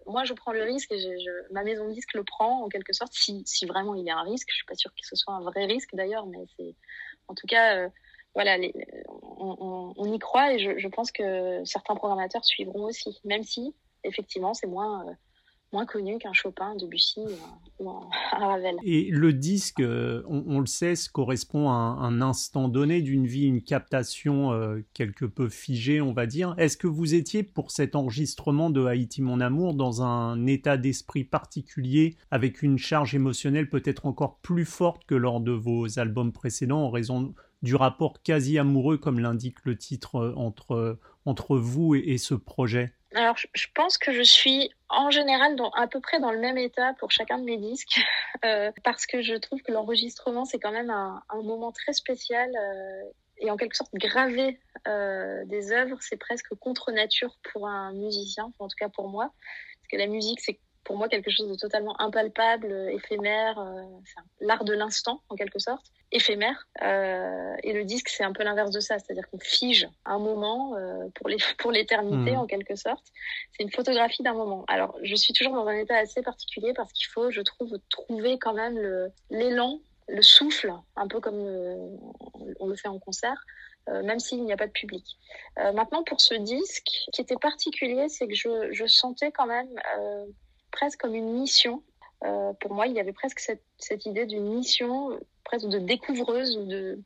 moi 0.07 0.25
je 0.25 0.35
prends 0.35 0.53
le 0.53 0.63
risque 0.63 0.93
et 0.93 1.25
ma 1.51 1.63
maison 1.63 1.89
de 1.89 1.93
disque 1.93 2.15
le 2.15 2.25
prend 2.25 2.65
en 2.65 2.69
quelque 2.69 2.93
sorte 2.93 3.13
si, 3.13 3.45
vraiment 3.67 3.95
il 3.95 4.05
y 4.05 4.11
a 4.11 4.19
un 4.19 4.23
risque. 4.23 4.49
Je 4.51 4.57
suis 4.57 4.67
pas 4.67 4.75
sûre 4.75 4.93
que 4.93 5.07
ce 5.07 5.17
soit 5.17 5.35
un 5.35 5.41
vrai 5.41 5.65
risque 5.67 5.95
d'ailleurs, 5.95 6.27
mais 6.27 6.45
c'est 6.57 6.75
en 7.29 7.35
tout 7.35 7.47
cas 7.47 7.77
euh, 7.77 7.89
voilà, 8.35 8.57
on, 9.19 10.13
y 10.13 10.19
croit 10.19 10.53
et 10.53 10.59
je, 10.59 10.79
je, 10.79 10.89
pense 10.89 11.11
que 11.11 11.65
certains 11.65 11.97
programmateurs 11.97 12.45
suivront 12.45 12.85
aussi, 12.85 13.21
même 13.25 13.43
si 13.43 13.75
effectivement 14.05 14.55
c'est 14.55 14.67
moins 14.67 15.09
euh, 15.09 15.13
moins 15.73 15.87
connu 15.87 16.19
qu'un 16.19 16.33
Chopin, 16.33 16.75
Debussy 16.77 17.21
ou 17.79 17.91
un, 17.91 18.09
Ravel. 18.33 18.77
Et 18.85 19.09
le 19.11 19.33
disque, 19.33 19.81
euh, 19.81 20.23
on, 20.27 20.61
le 20.61 20.67
sait, 20.67 20.95
correspond 21.13 21.69
à 21.69 21.73
un, 21.73 22.21
instant 22.21 22.69
donné 22.69 23.03
d'une 23.03 23.27
vie, 23.27 23.45
une 23.45 23.63
captation 23.63 24.53
euh, 24.53 24.85
quelque 24.95 25.25
peu 25.25 25.49
figée, 25.49 26.01
on 26.01 26.13
va 26.13 26.27
dire. 26.27 26.55
Est-ce 26.59 26.77
que 26.77 26.87
vous 26.87 27.15
étiez 27.15 27.43
pour 27.43 27.71
cet 27.71 27.95
enregistrement 27.95 28.71
de 28.71 28.85
Haïti 28.85 29.23
mon 29.23 29.41
amour 29.41 29.75
dans 29.75 30.03
un 30.03 30.47
état 30.47 30.77
d'esprit 30.77 31.25
particulier, 31.25 32.17
avec 32.31 32.63
une 32.63 32.79
charge 32.79 33.15
émotionnelle 33.15 33.69
peut-être 33.69 34.07
encore 34.07 34.39
plus 34.39 34.65
forte 34.65 35.05
que 35.05 35.15
lors 35.15 35.41
de 35.41 35.53
vos 35.53 35.99
albums 35.99 36.33
précédents, 36.33 36.85
en 36.85 36.91
raison 36.91 37.35
du 37.63 37.75
rapport 37.75 38.23
quasi 38.23 38.59
amoureux, 38.59 38.99
comme 38.99 39.19
l'indique 39.19 39.65
le 39.65 39.77
titre, 39.77 40.17
euh, 40.17 40.33
entre, 40.37 40.99
entre 41.25 41.59
vous 41.59 41.95
et 41.95 42.19
ce 42.19 42.35
projet? 42.35 42.95
Alors, 43.15 43.37
je 43.37 43.67
pense 43.75 43.97
que 43.97 44.13
je 44.13 44.23
suis 44.23 44.71
en 44.91 45.11
général 45.11 45.57
dans, 45.57 45.71
à 45.71 45.87
peu 45.87 46.01
près 46.01 46.21
dans 46.21 46.31
le 46.31 46.39
même 46.39 46.59
état 46.59 46.93
pour 46.99 47.11
chacun 47.11 47.39
de 47.39 47.45
mes 47.45 47.57
disques, 47.57 47.99
euh, 48.45 48.71
parce 48.85 49.07
que 49.07 49.23
je 49.23 49.35
trouve 49.35 49.63
que 49.63 49.73
l'enregistrement, 49.73 50.45
c'est 50.45 50.59
quand 50.59 50.73
même 50.73 50.91
un, 50.91 51.23
un, 51.31 51.43
moment 51.43 51.73
très 51.73 51.95
spécial 51.95 52.51
euh, 52.55 53.11
et 53.39 53.51
en 53.51 53.57
quelque 53.57 53.77
sorte 53.77 53.95
graver 53.95 54.61
euh, 54.87 55.45
des 55.47 55.73
œuvres, 55.73 55.97
c'est 56.01 56.19
presque 56.19 56.55
contre 56.57 56.93
nature 56.93 57.35
pour 57.51 57.67
un 57.67 57.93
musicien, 57.93 58.53
en 58.59 58.69
tout 58.69 58.77
cas 58.79 58.91
pour 58.91 59.09
moi, 59.09 59.33
parce 59.77 59.89
que 59.91 59.97
la 59.97 60.07
musique, 60.07 60.41
c'est 60.41 60.59
pour 60.89 60.97
moi 60.97 61.09
quelque 61.11 61.31
chose 61.31 61.51
de 61.51 61.55
totalement 61.55 62.01
impalpable, 62.01 62.73
éphémère, 62.91 63.59
euh, 63.59 63.83
l'art 64.41 64.65
de 64.65 64.73
l'instant 64.73 65.21
en 65.29 65.37
quelque 65.37 65.59
sorte, 65.59 65.85
éphémère. 66.13 66.67
Euh, 66.81 67.55
et 67.63 67.75
le 67.75 67.85
disque, 67.85 68.09
c'est 68.09 68.25
un 68.25 68.33
peu 68.33 68.43
l'inverse 68.43 68.71
de 68.71 68.81
ça, 68.81 68.99
c'est-à-dire 68.99 69.29
qu'on 69.31 69.39
fige 69.39 69.87
un 70.07 70.19
moment 70.19 70.77
euh, 70.77 71.07
pour 71.15 71.29
les 71.29 71.37
pour 71.59 71.73
l'éternité 71.73 72.33
mmh. 72.33 72.39
en 72.39 72.47
quelque 72.47 72.75
sorte. 72.75 73.05
C'est 73.53 73.65
une 73.65 73.71
photographie 73.71 74.23
d'un 74.23 74.33
moment. 74.33 74.65
Alors, 74.67 74.97
je 75.03 75.15
suis 75.15 75.35
toujours 75.35 75.53
dans 75.53 75.67
un 75.67 75.77
état 75.77 75.99
assez 75.99 76.23
particulier 76.23 76.73
parce 76.73 76.91
qu'il 76.95 77.07
faut, 77.09 77.31
je 77.31 77.43
trouve, 77.43 77.79
trouver 77.91 78.39
quand 78.39 78.55
même 78.55 78.79
l'élan, 79.29 79.81
le 80.09 80.23
souffle, 80.23 80.73
un 80.97 81.07
peu 81.07 81.21
comme 81.21 81.39
euh, 81.39 81.97
on 82.61 82.67
le 82.67 82.77
fait 82.77 82.89
en 82.89 82.99
concert. 82.99 83.45
Euh, 83.89 84.03
même 84.03 84.19
s'il 84.19 84.45
n'y 84.45 84.53
a 84.53 84.57
pas 84.57 84.67
de 84.67 84.73
public. 84.73 85.17
Euh, 85.59 85.73
maintenant, 85.73 86.03
pour 86.03 86.21
ce 86.21 86.35
disque, 86.35 86.89
ce 87.07 87.11
qui 87.11 87.23
était 87.23 87.37
particulier, 87.37 88.09
c'est 88.11 88.27
que 88.29 88.35
je, 88.35 88.71
je 88.71 88.85
sentais 88.85 89.31
quand 89.33 89.47
même 89.47 89.69
presque 90.71 91.01
comme 91.01 91.15
une 91.15 91.33
mission. 91.33 91.83
Euh, 92.25 92.53
pour 92.61 92.75
moi, 92.75 92.87
il 92.87 92.95
y 92.95 93.01
avait 93.01 93.13
presque 93.13 93.39
cette, 93.39 93.63
cette 93.79 94.07
idée 94.07 94.27
d'une 94.27 94.49
mission, 94.49 95.19
presque 95.45 95.69
de 95.69 95.79
découvreuse 95.79 96.57
ou 96.57 96.67
de, 96.67 96.99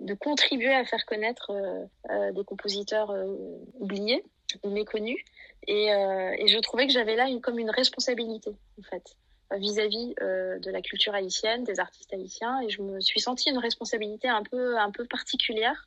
de 0.00 0.14
contribuer 0.14 0.72
à 0.72 0.84
faire 0.84 1.04
connaître 1.06 1.50
euh, 1.50 1.84
euh, 2.10 2.32
des 2.32 2.44
compositeurs 2.44 3.10
euh, 3.10 3.34
oubliés 3.74 4.24
ou 4.62 4.70
méconnus. 4.70 5.18
Et, 5.66 5.92
euh, 5.92 6.34
et, 6.38 6.48
je 6.48 6.58
trouvais 6.58 6.86
que 6.86 6.92
j'avais 6.92 7.16
là 7.16 7.28
une, 7.28 7.40
comme 7.40 7.58
une 7.58 7.70
responsabilité, 7.70 8.50
en 8.78 8.82
fait, 8.82 9.16
vis-à-vis 9.52 10.14
-vis, 10.14 10.60
de 10.60 10.70
la 10.70 10.80
culture 10.80 11.14
haïtienne, 11.14 11.64
des 11.64 11.80
artistes 11.80 12.12
haïtiens. 12.12 12.60
Et 12.62 12.68
je 12.70 12.80
me 12.82 13.00
suis 13.00 13.20
sentie 13.20 13.50
une 13.50 13.58
responsabilité 13.58 14.28
un 14.28 14.42
peu, 14.42 14.78
un 14.78 14.90
peu 14.90 15.04
particulière 15.06 15.86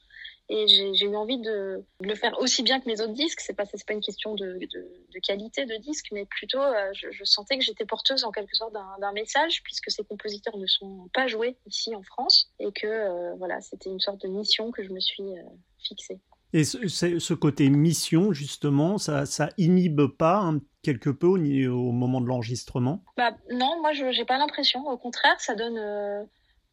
et 0.52 0.68
j'ai 0.68 1.06
eu 1.06 1.16
envie 1.16 1.38
de, 1.38 1.84
de, 2.02 2.08
le 2.08 2.16
faire 2.16 2.38
aussi 2.40 2.62
bien 2.62 2.82
que 2.82 2.88
mes 2.88 3.00
autres 3.00 3.14
disques. 3.14 3.40
C'est 3.40 3.54
pas 3.54 3.64
c'est 3.66 3.86
pas 3.86 3.94
une 3.94 4.02
question 4.02 4.36
de, 4.36 4.58
de, 4.60 4.68
de, 5.14 5.20
qualité 5.20 5.66
de 5.66 5.78
disque, 5.78 6.08
mais 6.12 6.26
plutôt 6.26 6.60
euh, 6.60 6.92
je, 6.94 7.08
je, 7.12 7.24
sentais 7.24 7.58
que 7.58 7.64
j'étais 7.64 7.86
porteuse 7.86 8.26
en 8.26 8.32
quelque 8.32 8.56
sorte 8.56 8.74
d'un 8.74 9.12
message 9.14 9.64
puisque 9.64 9.90
ces 9.90 10.04
compositeurs 10.04 10.58
ne 10.58 10.68
sont 10.68 11.08
pas 11.14 11.28
joués 11.28 11.56
ici 11.66 11.96
en 11.96 12.04
France 12.04 12.52
et 12.60 12.72
que 12.74 12.86
euh, 12.86 13.34
voilà 13.36 13.62
c'était 13.62 13.90
une 13.90 14.02
sorte 14.02 14.22
de 14.22 14.28
mission 14.28 14.72
que 14.72 14.84
je 14.84 14.92
me 14.92 15.00
suis 15.00 15.24
euh, 15.24 15.44
fixée. 15.80 16.20
Et 16.54 16.66
ce, 16.66 17.34
côté 17.34 17.70
mission, 17.70 18.34
justement, 18.34 18.98
ça, 18.98 19.26
ça 19.26 19.52
inhibe 19.58 20.02
pas 20.18 20.52
quelque 20.84 21.10
peu 21.10 21.28
au, 21.28 21.38
au 21.38 21.92
moment 21.94 22.20
de 22.20 22.26
l'enregistrement? 22.26 23.06
Bah, 23.16 23.32
Non, 23.52 23.80
moi, 23.80 23.94
je 23.94 24.04
n'ai 24.04 24.26
pas 24.26 24.38
l'impression. 24.38 24.86
Au 24.86 24.98
contraire, 24.98 25.40
ça 25.40 25.56
donne. 25.56 26.28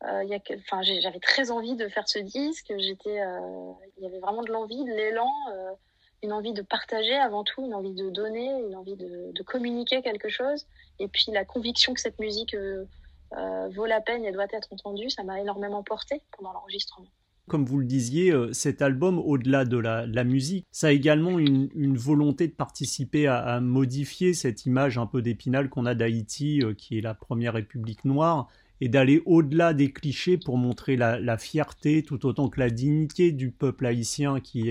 Euh, 0.05 0.25
euh 0.25 0.83
j'avais 1.01 1.21
très 1.21 1.51
envie 1.51 1.77
de 1.77 1.89
faire 1.89 2.09
ce 2.09 2.19
disque. 2.19 2.73
J'étais, 2.79 3.21
euh, 3.21 3.73
il 3.97 4.05
y 4.05 4.07
avait 4.07 4.21
vraiment 4.21 4.43
de 4.43 4.51
l'envie, 4.51 4.85
de 4.85 4.91
l'élan, 4.91 5.31
euh, 5.53 5.73
une 6.23 6.33
envie 6.33 6.53
de 6.53 6.63
partager 6.63 7.15
avant 7.15 7.45
tout, 7.45 7.65
une 7.65 7.75
envie 7.75 7.95
de 7.95 8.11
donner, 8.11 8.49
une 8.69 8.77
envie 8.77 8.97
de, 8.97 9.43
communiquer 9.43 10.03
quelque 10.03 10.29
chose. 10.29 10.67
Et 10.99 11.09
puis 11.09 11.27
la 11.29 11.45
conviction 11.45 11.95
que 11.95 12.01
cette 12.01 12.19
musique 12.19 12.57
vaut 13.71 13.87
la 13.87 14.01
peine 14.01 14.25
et 14.25 14.33
doit 14.33 14.47
être 14.53 14.73
entendue, 14.73 15.11
ça 15.11 15.23
m'a 15.23 15.41
énormément 15.41 15.83
porté 15.83 16.21
pendant 16.37 16.53
l'enregistrement. 16.53 17.09
Comme 17.49 17.65
vous 17.65 17.79
le 17.79 17.87
disiez, 17.87 18.31
euh, 18.31 18.53
cet 18.53 18.83
album, 18.83 19.19
au-delà 19.19 19.65
de 19.65 19.79
la, 19.79 20.25
musique, 20.25 20.67
ça 20.71 20.89
a 20.89 20.91
également 20.91 21.39
une, 21.39 21.97
volonté 21.97 22.47
de 22.47 22.53
participer 22.53 23.27
à, 23.27 23.59
modifier 23.61 24.35
cette 24.35 24.67
image 24.67 24.99
un 24.99 25.07
peu 25.07 25.23
d'épinal 25.23 25.71
qu'on 25.71 25.87
a 25.87 25.95
d'Haïti, 25.95 26.61
euh, 26.63 26.75
qui 26.75 26.99
est 26.99 27.01
la 27.01 27.15
première 27.15 27.55
république 27.55 28.05
noire, 28.05 28.49
et 28.81 28.89
d'aller 28.89 29.23
au-delà 29.27 29.75
des 29.75 29.93
clichés 29.93 30.39
pour 30.39 30.57
montrer 30.57 30.97
la, 30.97 31.39
fierté 31.39 32.03
tout 32.03 32.27
autant 32.27 32.49
que 32.49 32.61
la 32.61 32.71
dignité 32.71 33.33
du 33.33 33.51
peuple 33.51 33.87
haïtien 33.87 34.41
qui, 34.41 34.63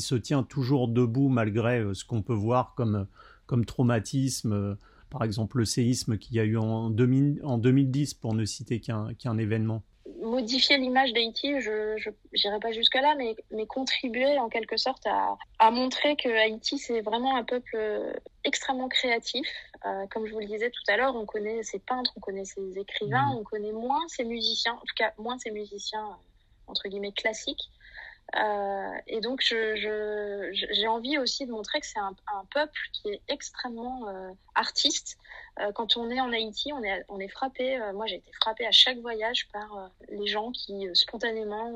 se 0.00 0.14
tient 0.14 0.42
toujours 0.42 0.88
debout 0.88 1.28
malgré 1.28 1.80
euh, 1.80 1.94
ce 1.94 2.04
qu'on 2.04 2.22
peut 2.22 2.34
voir 2.34 2.74
comme, 2.74 3.06
comme 3.46 3.64
traumatisme, 3.64 4.76
par 5.10 5.22
exemple 5.24 5.58
le 5.58 5.64
séisme 5.64 6.18
qu'il 6.18 6.36
y 6.36 6.40
a 6.40 6.44
eu 6.44 6.56
en, 6.56 6.90
2010 6.90 8.14
pour 8.14 8.34
ne 8.34 8.44
citer 8.44 8.80
qu'un 8.80 9.38
événement 9.38 9.84
modifier 10.22 10.78
l'image 10.78 11.12
d'Haïti, 11.12 11.60
je 11.60 11.96
n'irai 12.34 12.60
pas 12.60 12.72
jusque-là, 12.72 13.14
mais, 13.16 13.36
mais 13.50 13.66
contribuer 13.66 14.38
en 14.38 14.48
quelque 14.48 14.76
sorte 14.76 15.06
à, 15.06 15.36
à 15.58 15.70
montrer 15.70 16.16
que 16.16 16.28
Haïti, 16.28 16.78
c'est 16.78 17.00
vraiment 17.00 17.36
un 17.36 17.44
peuple 17.44 17.76
extrêmement 18.44 18.88
créatif. 18.88 19.46
Euh, 19.84 20.06
comme 20.10 20.26
je 20.26 20.32
vous 20.32 20.40
le 20.40 20.46
disais 20.46 20.70
tout 20.70 20.82
à 20.88 20.96
l'heure, 20.96 21.16
on 21.16 21.26
connaît 21.26 21.62
ses 21.62 21.80
peintres, 21.80 22.12
on 22.16 22.20
connaît 22.20 22.44
ses 22.44 22.78
écrivains, 22.78 23.32
mmh. 23.32 23.38
on 23.38 23.42
connaît 23.42 23.72
moins 23.72 24.06
ses 24.08 24.24
musiciens, 24.24 24.74
en 24.74 24.78
tout 24.86 24.94
cas 24.96 25.12
moins 25.18 25.38
ses 25.38 25.50
musiciens, 25.50 26.06
entre 26.68 26.88
guillemets, 26.88 27.12
classiques. 27.12 27.70
Euh, 28.36 28.92
et 29.06 29.20
donc, 29.20 29.42
j'ai 29.42 30.86
envie 30.88 31.18
aussi 31.18 31.46
de 31.46 31.52
montrer 31.52 31.80
que 31.80 31.86
c'est 31.86 31.98
un, 31.98 32.14
peuple 32.52 32.78
qui 32.92 33.08
est 33.08 33.20
extrêmement 33.28 34.08
euh, 34.08 34.30
artiste. 34.54 35.18
Euh, 35.60 35.70
quand 35.72 35.96
on 35.96 36.10
est 36.10 36.20
en 36.20 36.32
Haïti, 36.32 36.72
on 36.72 36.82
est, 37.20 37.28
frappé. 37.28 37.78
Moi, 37.94 38.06
j'ai 38.06 38.16
été 38.16 38.30
frappée 38.40 38.66
à 38.66 38.70
chaque 38.70 38.98
voyage 38.98 39.48
par 39.52 39.90
les 40.08 40.26
gens 40.26 40.50
qui 40.52 40.88
spontanément 40.94 41.72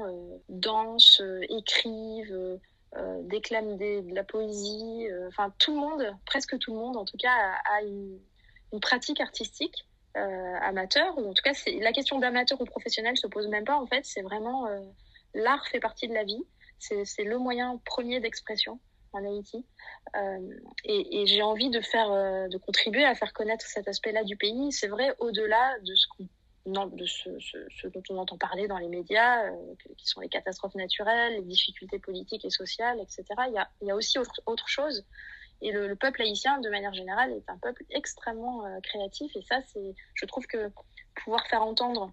dansent, 0.48 1.22
écrivent, 1.48 2.58
déclament 3.20 3.76
de 3.76 4.14
la 4.14 4.24
poésie. 4.24 5.06
Enfin, 5.28 5.52
tout 5.58 5.74
le 5.74 5.80
monde, 5.80 6.16
presque 6.24 6.58
tout 6.58 6.72
le 6.72 6.80
monde, 6.80 6.96
en 6.96 7.04
tout 7.04 7.18
cas, 7.18 7.34
a, 7.70 7.82
une, 7.82 8.18
pratique 8.80 9.20
artistique. 9.20 9.86
amateur 10.14 11.16
ou 11.18 11.30
en 11.30 11.34
tout 11.34 11.42
cas 11.42 11.52
la 11.80 11.92
question 11.92 12.18
d'amateur 12.18 12.60
ou 12.60 12.64
professionnel 12.64 13.16
se 13.16 13.26
pose 13.26 13.48
même 13.48 13.64
pas 13.64 13.76
en 13.76 13.86
fait 13.86 14.04
c'est 14.04 14.20
vraiment 14.20 14.66
l'art 15.36 15.66
fait 15.68 15.80
partie 15.80 16.08
de 16.08 16.14
la 16.14 16.24
vie. 16.24 16.42
C'est 16.78 17.24
le 17.24 17.38
moyen 17.38 17.80
premier 17.84 18.20
d'expression 18.20 18.78
en 19.12 19.24
Haïti. 19.24 19.64
Euh, 20.16 20.60
et, 20.84 21.26
j'ai 21.26 21.42
envie 21.42 21.70
de 21.70 21.80
faire, 21.80 22.10
euh, 22.10 22.48
de 22.48 22.58
contribuer 22.58 23.04
à 23.04 23.14
faire 23.14 23.32
connaître 23.32 23.66
cet 23.66 23.88
aspect-là 23.88 24.24
du 24.24 24.36
pays. 24.36 24.72
C'est 24.72 24.88
vrai, 24.88 25.14
au-delà 25.18 25.78
de 25.80 25.94
ce 25.94 26.06
de 26.66 27.06
ce, 27.06 27.86
dont 27.86 28.02
on 28.10 28.18
entend 28.18 28.36
parler 28.38 28.66
dans 28.66 28.78
les 28.78 28.88
médias, 28.88 29.44
euh, 29.44 29.74
qui 29.96 30.08
sont 30.08 30.20
les 30.20 30.28
catastrophes 30.28 30.74
naturelles, 30.74 31.34
les 31.34 31.42
difficultés 31.42 32.00
politiques 32.00 32.44
et 32.44 32.50
sociales, 32.50 32.98
etc. 33.00 33.24
Il 33.46 33.86
y 33.86 33.90
a, 33.90 33.94
aussi 33.94 34.18
autre, 34.18 34.68
chose. 34.68 35.06
Et 35.62 35.70
le, 35.70 35.86
le, 35.86 35.94
peuple 35.94 36.22
haïtien, 36.22 36.58
de 36.58 36.68
manière 36.68 36.92
générale, 36.92 37.30
est 37.30 37.48
un 37.48 37.56
peuple 37.58 37.84
extrêmement 37.90 38.64
créatif. 38.82 39.30
Et 39.36 39.42
ça, 39.42 39.60
je 40.14 40.26
trouve 40.26 40.48
que 40.48 40.72
pouvoir 41.22 41.46
faire 41.46 41.62
entendre 41.62 42.12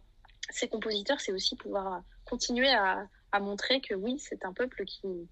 ces 0.51 0.67
compositeurs, 0.67 1.19
c'est 1.19 1.31
aussi 1.31 1.55
pouvoir 1.55 2.03
continuer 2.25 2.73
à, 2.73 3.07
montrer 3.39 3.81
que 3.81 3.95
oui, 3.95 4.19
c'est 4.19 4.45
un 4.45 4.53
peuple 4.53 4.85
qui, 4.85 5.27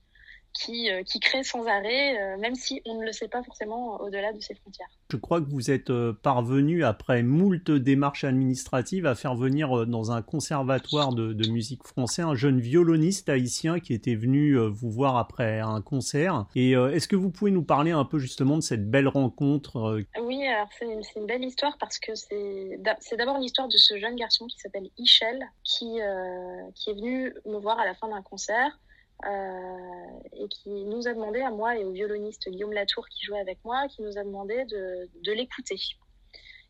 qui, 0.54 0.90
euh, 0.90 1.04
qui 1.04 1.20
crée 1.20 1.44
sans 1.44 1.66
arrêt, 1.66 2.20
euh, 2.20 2.38
même 2.38 2.56
si 2.56 2.82
on 2.86 3.00
ne 3.00 3.06
le 3.06 3.12
sait 3.12 3.28
pas 3.28 3.44
forcément 3.44 4.02
au-delà 4.02 4.34
de 4.34 4.40
ses 4.40 4.56
frontières. 4.56 4.90
Je 5.12 5.18
crois 5.18 5.42
que 5.42 5.50
vous 5.50 5.72
êtes 5.72 5.90
euh, 5.90 6.14
parvenu, 6.14 6.84
après 6.84 7.24
moult 7.24 7.72
démarches 7.72 8.24
administratives, 8.24 9.06
à 9.06 9.16
faire 9.16 9.36
venir 9.36 9.86
dans 9.88 10.12
un 10.12 10.22
conservatoire 10.22 11.14
de, 11.14 11.34
de, 11.34 11.50
musique 11.50 11.84
français 11.84 12.22
un 12.22 12.36
jeune 12.36 12.60
violoniste 12.60 13.30
haïtien 13.30 13.80
qui 13.80 13.94
était 13.94 14.16
venu 14.16 14.56
vous 14.58 14.90
voir 14.90 15.18
après 15.18 15.60
un 15.60 15.82
concert. 15.82 16.46
Et 16.56 16.72
est-ce 16.72 17.08
que 17.08 17.16
vous 17.16 17.30
pouvez 17.30 17.52
nous 17.52 17.64
parler 17.64 17.92
un 17.92 18.06
peu 18.06 18.20
justement 18.20 18.56
de 18.56 18.62
cette 18.62 18.90
belle 18.90 19.08
rencontre 19.08 20.02
Oui, 20.22 20.46
alors 20.46 20.70
c'est 20.78 20.86
une, 20.86 21.02
une, 21.16 21.26
belle 21.26 21.44
histoire 21.44 21.78
parce 21.78 22.00
que 22.00 22.14
c'est 22.16 22.80
d'abord 23.18 23.38
l'histoire 23.40 23.68
de 23.68 23.78
ce 23.78 23.98
jeune 23.98 24.16
garçon 24.16 24.48
qui 24.48 24.58
s'appelle 24.60 24.90
Ichel, 24.98 25.46
qui, 25.64 26.00
qui 26.76 26.90
est 26.90 26.94
venu 26.94 27.34
me 27.46 27.58
voir 27.58 27.80
à 27.80 27.86
la 27.86 27.94
fin 27.96 28.08
d'un 28.08 28.22
concert. 28.22 28.80
Euh, 29.26 30.20
et 30.34 30.48
qui 30.48 30.70
nous 30.70 31.08
a 31.08 31.14
demandé 31.14 31.42
à 31.42 31.52
moi 31.52 31.78
et 31.78 31.84
au 31.84 31.92
violoniste 31.92 32.50
Guillaume 32.50 32.74
Latour 32.74 33.08
qui 33.08 33.24
jouait 33.24 33.40
avec 33.40 33.60
moi, 33.64 33.88
qui 33.88 34.02
nous 34.02 34.18
a 34.18 34.24
demandé 34.24 34.66
de, 34.66 35.32
l'écouter. 35.32 35.78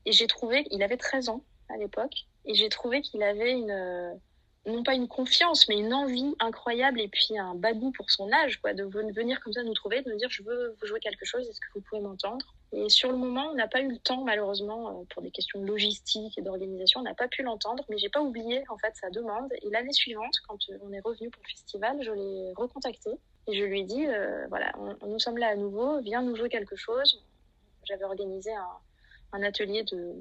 Et 0.06 0.12
j'ai 0.12 0.28
trouvé 0.28 0.64
qu'il 0.66 0.84
avait 0.84 0.98
13 0.98 1.30
ans 1.30 1.44
à 1.70 1.78
l'époque, 1.78 2.26
et 2.46 2.54
j'ai 2.54 2.68
trouvé 2.68 3.02
qu'il 3.02 3.24
avait 3.24 3.54
une, 3.54 4.20
non 4.66 4.84
pas 4.84 4.96
une 4.96 5.08
confiance, 5.08 5.70
mais 5.70 5.80
une 5.80 5.94
envie 5.94 6.36
incroyable 6.40 7.00
et 7.00 7.08
puis 7.08 7.38
un 7.38 7.56
bagou 7.56 7.92
pour 7.92 8.12
son 8.12 8.30
âge, 8.34 8.60
quoi, 8.62 8.74
de 8.74 8.84
venir 8.84 9.40
comme 9.40 9.54
ça 9.54 9.64
nous 9.64 9.74
trouver, 9.74 10.02
de 10.02 10.12
nous 10.12 10.18
dire 10.18 10.30
je 10.30 10.44
veux 10.44 10.76
vous 10.80 10.86
jouer 10.86 11.00
quelque 11.00 11.26
chose, 11.26 11.48
est-ce 11.48 11.60
que 11.60 11.68
vous 11.76 11.82
pouvez 11.82 12.02
m'entendre? 12.02 12.54
Et 12.74 12.88
sur 12.90 13.12
le 13.12 13.18
moment, 13.18 13.50
on 13.52 13.56
n'a 13.56 13.68
pas 13.68 13.82
eu 13.82 13.90
le 13.90 13.98
temps, 13.98 14.24
malheureusement, 14.24 14.90
euh, 14.90 15.04
pour 15.10 15.22
des 15.22 15.32
questions 15.32 15.60
de 15.60 15.66
logistique 15.66 16.38
et 16.38 16.42
d'organisation, 16.42 17.02
on 17.02 17.04
n'a 17.04 17.14
pas 17.14 17.28
pu 17.28 17.44
l'entendre, 17.44 17.84
mais 17.90 17.98
j'ai 17.98 18.10
pas 18.10 18.22
oublié 18.22 18.64
en 18.70 18.78
fait 18.78 18.96
sa 18.96 19.10
demande. 19.10 19.52
Et 19.62 19.70
l'année 19.70 19.92
suivante, 19.92 20.34
quand 20.48 20.58
on 20.82 20.94
est 20.94 21.02
revenu 21.02 21.30
pour 21.30 21.44
le 21.44 21.50
festival, 21.50 21.98
je 22.02 22.12
l'ai 22.12 22.54
recontacté 22.56 23.12
et 23.48 23.54
je 23.54 23.64
lui 23.64 23.82
ai 23.82 23.84
dit 23.84 24.06
euh, 24.08 24.46
voilà, 24.48 24.72
on, 24.80 25.08
nous 25.08 25.20
sommes 25.20 25.38
là 25.38 25.50
à 25.50 25.56
nouveau, 25.56 26.00
viens 26.00 26.22
nous 26.22 26.36
jouer 26.36 26.50
quelque 26.50 26.76
chose. 26.76 27.24
J'avais 27.84 28.06
organisé 28.06 28.52
un, 29.34 29.44
atelier 29.44 29.84
de 29.84 30.14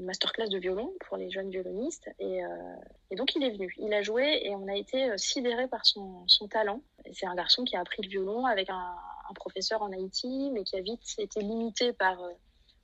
masterclass 0.00 0.48
de 0.48 0.58
violon 0.58 0.92
pour 1.06 1.16
les 1.16 1.30
jeunes 1.30 1.50
violonistes. 1.50 2.08
Et, 2.18 2.44
euh, 2.44 2.48
donc 3.16 3.34
il 3.36 3.44
est 3.44 3.50
venu. 3.50 3.72
Il 3.78 3.92
a 3.92 4.02
joué 4.02 4.40
et 4.42 4.54
on 4.54 4.66
a 4.66 4.74
été 4.74 5.10
euh, 5.10 5.16
sidéré 5.16 5.68
par 5.68 5.84
son 5.84 6.48
talent. 6.50 6.80
C'est 7.12 7.26
un 7.26 7.34
garçon 7.34 7.64
qui 7.64 7.76
a 7.76 7.80
appris 7.80 8.02
le 8.02 8.08
violon 8.08 8.46
avec 8.46 8.70
un, 8.70 8.96
professeur 9.32 9.82
en 9.82 9.92
Haïti, 9.92 10.50
mais 10.52 10.64
qui 10.64 10.76
a 10.76 10.80
vite 10.80 11.02
été 11.18 11.40
limité 11.40 11.92
par, 11.92 12.22
euh, 12.22 12.30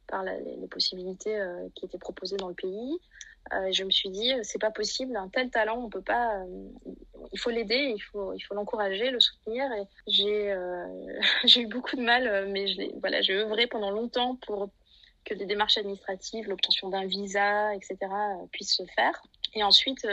par 0.07 0.23
les, 0.23 0.67
possibilités 0.71 1.39
euh, 1.39 1.69
qui 1.75 1.87
étaient 1.87 1.99
proposées 1.99 2.37
dans 2.37 2.49
le 2.49 2.55
pays. 2.55 2.99
Euh, 3.55 3.73
je 3.73 3.85
me 3.85 3.91
suis 3.91 4.11
dit, 4.11 4.31
c'est 4.43 4.61
pas 4.61 4.71
possible, 4.71 5.17
un 5.17 5.29
tel 5.29 5.51
talent, 5.51 5.83
on 5.83 5.89
peut 5.89 6.03
pas. 6.03 6.45
il 7.33 7.39
faut 7.39 7.51
l'aider, 7.51 7.95
il 7.97 8.01
faut, 8.01 8.35
il 8.35 8.41
faut 8.41 8.55
l'encourager, 8.55 9.11
le 9.11 9.21
soutenir. 9.21 9.65
J'ai, 10.07 10.55
j'ai 11.45 11.63
eu 11.63 11.67
beaucoup 11.67 11.97
de 11.97 12.03
mal, 12.03 12.47
mais 12.51 12.67
voilà, 13.01 13.23
j'ai 13.23 13.35
œuvré 13.35 13.67
pendant 13.67 13.91
longtemps 13.91 14.37
pour 14.47 14.69
que 15.25 15.35
des 15.35 15.47
démarches 15.47 15.79
administratives, 15.79 16.47
l'obtention 16.49 16.91
d'un 16.91 17.07
visa, 17.07 17.75
etc., 17.75 17.97
puissent 18.53 18.77
se 18.77 18.85
faire. 18.95 19.23
Et 19.55 19.63
ensuite, 19.63 20.07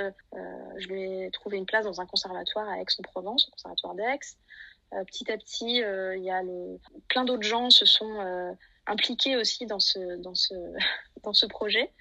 je 0.77 0.87
lui 0.87 1.03
ai 1.03 1.31
trouvé 1.31 1.57
une 1.57 1.65
place 1.65 1.83
dans 1.83 1.99
un 1.99 2.05
conservatoire 2.05 2.69
à 2.69 2.79
Aix-en-Provence, 2.79 3.49
au 3.49 3.51
conservatoire 3.51 3.95
d'Aix. 3.95 4.19
Petit 5.07 5.31
à 5.31 5.37
petit, 5.37 5.77
il 5.77 6.23
y 6.23 6.29
a 6.29 6.41
le... 6.41 6.79
plein 7.09 7.25
d'autres 7.25 7.47
gens 7.47 7.69
se 7.69 7.85
sont 7.85 8.55
impliqués 8.87 9.35
aussi 9.35 9.65
dans 9.65 9.79
ce 9.79 10.17
dans 10.21 10.35
ce 10.35 10.53
dans 11.23 11.33
ce 11.33 11.45
projet. 11.45 11.91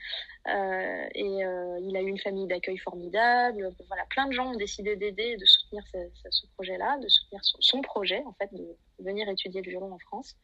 Euh, 0.47 1.07
et 1.15 1.45
euh, 1.45 1.79
il 1.81 1.97
a 1.97 2.03
eu 2.03 2.09
une 2.09 2.19
famille 2.19 2.47
d'accueil 2.47 2.77
formidable. 2.77 3.75
Voilà, 3.89 4.05
plein 4.11 4.27
de 4.27 4.33
gens 4.33 4.53
ont 4.53 4.57
décidé 4.57 4.95
d'aider 4.95 5.37
de 5.37 5.45
soutenir 5.47 5.83
ce, 6.31 6.47
projet-là, 6.55 6.99
de 6.99 7.09
soutenir 7.09 7.41
son, 7.43 7.81
projet 7.81 8.23
en 8.27 8.33
fait 8.35 8.51
venir 8.99 9.29
étudier 9.29 9.63
le 9.63 9.71
violon 9.71 9.93
en 9.93 9.99
France. 9.99 10.37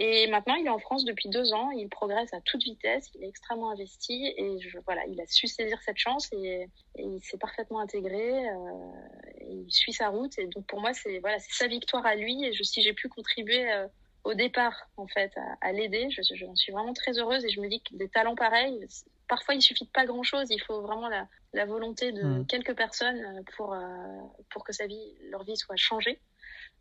Et 0.00 0.28
maintenant, 0.28 0.54
il 0.54 0.64
est 0.64 0.70
en 0.70 0.78
France 0.78 1.04
depuis 1.04 1.28
deux 1.28 1.52
ans. 1.52 1.70
Il 1.72 1.88
progresse 1.88 2.32
à 2.32 2.40
toute 2.40 2.62
vitesse. 2.62 3.10
Il 3.14 3.24
est 3.24 3.28
extrêmement 3.28 3.70
investi 3.70 4.32
et 4.36 4.60
je, 4.60 4.78
voilà, 4.86 5.04
il 5.06 5.20
a 5.20 5.26
su 5.26 5.48
saisir 5.48 5.80
cette 5.82 5.96
chance 5.96 6.28
et, 6.32 6.68
et 6.94 7.02
il 7.02 7.20
s'est 7.20 7.36
parfaitement 7.36 7.80
intégré. 7.80 8.48
Euh, 8.48 8.52
il 9.40 9.66
suit 9.72 9.92
sa 9.92 10.08
route 10.10 10.38
et 10.38 10.46
donc 10.46 10.66
pour 10.66 10.80
moi, 10.80 10.94
c'est 10.94 11.18
voilà, 11.18 11.38
sa 11.40 11.66
victoire 11.66 12.06
à 12.06 12.14
lui. 12.14 12.44
Et 12.44 12.52
je, 12.52 12.62
si 12.62 12.80
j'ai 12.80 12.92
pu 12.92 13.08
contribuer 13.08 13.72
euh, 13.72 13.88
au 14.22 14.34
départ, 14.34 14.88
en 14.96 15.08
fait, 15.08 15.32
à, 15.36 15.66
à 15.68 15.72
l'aider, 15.72 16.08
je, 16.10 16.22
je 16.22 16.46
suis 16.54 16.72
vraiment 16.72 16.94
très 16.94 17.18
heureuse 17.18 17.44
et 17.44 17.48
je 17.48 17.60
me 17.60 17.68
dis 17.68 17.80
que 17.82 17.96
des 17.96 18.08
talents 18.08 18.36
pareils, 18.36 18.86
parfois 19.26 19.56
il 19.56 19.62
suffit 19.62 19.84
de 19.84 19.90
pas 19.90 20.06
grand 20.06 20.22
chose. 20.22 20.46
Il 20.50 20.60
faut 20.60 20.80
vraiment 20.80 21.08
la, 21.08 21.26
la 21.54 21.64
volonté 21.64 22.12
de 22.12 22.22
mmh. 22.22 22.46
quelques 22.46 22.76
personnes 22.76 23.42
pour 23.56 23.74
euh, 23.74 23.80
pour 24.50 24.62
que 24.62 24.72
sa 24.72 24.86
vie, 24.86 25.16
leur 25.30 25.42
vie 25.42 25.56
soit 25.56 25.74
changée. 25.74 26.20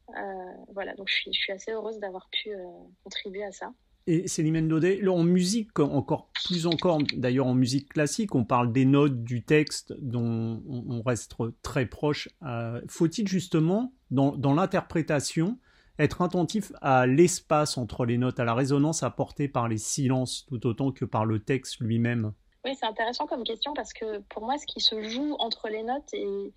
Euh, 0.10 0.63
voilà, 0.74 0.93
donc 0.96 1.08
je 1.10 1.15
suis, 1.15 1.34
je 1.34 1.39
suis 1.39 1.54
assez 1.54 1.72
heureuse 1.72 2.00
d'avoir 2.00 2.30
pu 2.30 2.52
euh, 2.52 2.63
contribuer 3.04 3.43
à 3.43 3.52
ça. 3.52 3.74
Et 4.10 4.26
Céline 4.30 4.70
Daudet, 4.70 5.06
en 5.06 5.24
musique, 5.24 5.78
encore 5.80 6.30
plus 6.46 6.65
encore, 6.65 7.00
d'ailleurs 7.13 7.48
en 7.48 7.54
musique 7.54 7.89
classique, 7.89 8.36
on 8.36 8.46
parle 8.46 8.72
des 8.72 8.86
notes, 8.86 9.22
du 9.24 9.43
texte, 9.43 9.93
dont 10.00 10.63
on 10.65 11.02
reste 11.02 11.36
très 11.62 11.86
proche. 11.86 12.30
Euh, 12.43 12.82
faut-il 12.88 13.28
justement, 13.28 13.91
dans, 14.10 14.32
dans 14.38 14.54
l'interprétation, 14.54 15.60
être 16.00 16.22
attentif 16.22 16.72
à 16.82 17.06
l'espace 17.06 17.78
entre 17.78 18.06
les 18.06 18.17
notes, 18.17 18.39
à 18.39 18.46
la 18.46 18.54
résonance 18.54 19.04
apportée 19.04 19.50
par 19.50 19.67
les 19.67 19.78
silences, 19.78 20.46
tout 20.48 20.65
autant 20.67 20.93
que 20.93 21.04
par 21.04 21.26
le 21.26 21.39
texte 21.39 21.82
lui-même? 21.82 22.32
Oui, 22.63 22.72
c'est 22.80 22.86
intéressant 22.86 23.28
comme 23.28 23.43
question 23.43 23.74
parce 23.74 23.91
que 23.91 24.20
pour 24.30 24.46
moi, 24.46 24.58
ce 24.58 24.65
qui 24.65 24.80
se 24.80 25.02
joue 25.02 25.36
entre 25.39 25.67
les 25.67 25.84
notes 25.84 26.13
est, 26.13 26.54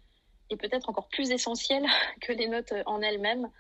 est 0.51 0.57
peut-être 0.57 0.89
encore 0.89 1.09
plus 1.09 1.31
essentiel 1.31 1.87
que 2.21 2.33
les 2.33 2.49
notes 2.49 2.73
en 2.87 3.03
elles-mêmes 3.03 3.51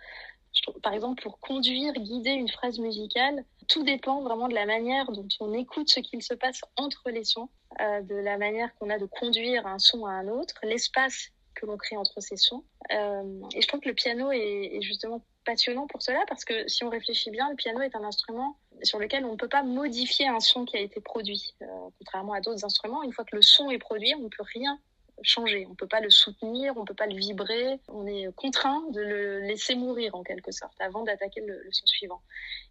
par 0.83 0.93
exemple, 0.93 1.23
pour 1.23 1.41
conduire, 1.41 1.93
guider 1.93 2.31
une 2.31 2.49
phrase 2.49 2.79
musicale, 2.79 3.45
tout 3.69 3.83
dépend 3.85 4.23
vraiment 4.23 4.49
de 4.49 4.55
la 4.55 4.67
manière 4.67 5.11
dont 5.13 5.29
on 5.41 5.53
écoute 5.55 5.89
ce 5.89 6.01
qu'il 6.01 6.23
se 6.23 6.35
passe 6.35 6.61
entre 6.77 7.11
les 7.11 7.25
sons, 7.25 7.49
euh, 7.81 8.01
de 8.03 8.17
la 8.17 8.37
manière 8.37 8.75
qu'on 8.75 8.91
a 8.91 8.99
de 8.99 9.07
conduire 9.07 9.67
un 9.67 9.79
son 9.79 10.07
à 10.07 10.11
un 10.11 10.29
autre, 10.29 10.55
l'espace 10.63 11.29
que 11.55 11.67
l'on 11.67 11.77
crée 11.77 11.97
entre 11.97 12.21
ces 12.21 12.37
sons. 12.37 12.65
Euh, 12.93 13.41
et 13.55 13.63
je 13.63 13.69
trouve 13.69 13.81
que 13.81 13.89
le 13.89 13.95
piano 13.95 14.31
est, 14.33 14.81
justement 14.83 15.25
passionnant 15.45 15.87
pour 15.87 16.03
cela 16.03 16.21
parce 16.29 16.45
que 16.45 16.69
si 16.69 16.85
on 16.85 16.91
réfléchit 16.91 17.31
bien, 17.31 17.49
le 17.49 17.57
piano 17.57 17.81
est 17.81 17.95
un 17.97 18.05
instrument 18.05 18.57
sur 18.83 18.99
lequel 18.99 19.25
on 19.25 19.33
ne 19.33 19.37
peut 19.37 19.49
pas 19.49 19.63
modifier 19.63 20.27
un 20.27 20.41
son 20.41 20.65
qui 20.65 20.77
a 20.77 20.81
été 20.81 21.01
produit. 21.01 21.55
Euh, 21.63 21.67
contrairement 21.99 22.33
à 22.33 22.41
d'autres 22.41 22.65
instruments, 22.65 23.03
une 23.03 23.13
fois 23.13 23.25
que 23.25 23.37
le 23.37 23.43
son 23.43 23.71
est 23.71 23.79
produit, 23.79 24.15
on 24.17 24.25
ne 24.25 24.29
peut 24.29 24.45
rien 24.55 24.79
changer. 25.23 25.67
On 25.71 25.75
peut 25.75 25.87
pas 25.87 26.01
le 26.01 26.11
soutenir, 26.11 26.77
on 26.77 26.85
peut 26.85 26.95
pas 26.95 27.07
le 27.07 27.17
vibrer. 27.17 27.81
On 27.89 28.07
est 28.07 28.33
contraint 28.35 28.83
de 28.91 29.01
le 29.01 29.41
laisser 29.41 29.75
mourir 29.75 30.15
en 30.15 30.23
quelque 30.23 30.53
sorte 30.53 30.81
avant 30.81 31.03
d'attaquer 31.03 31.41
le, 31.41 31.63
son 31.71 31.87
suivant. 31.87 32.23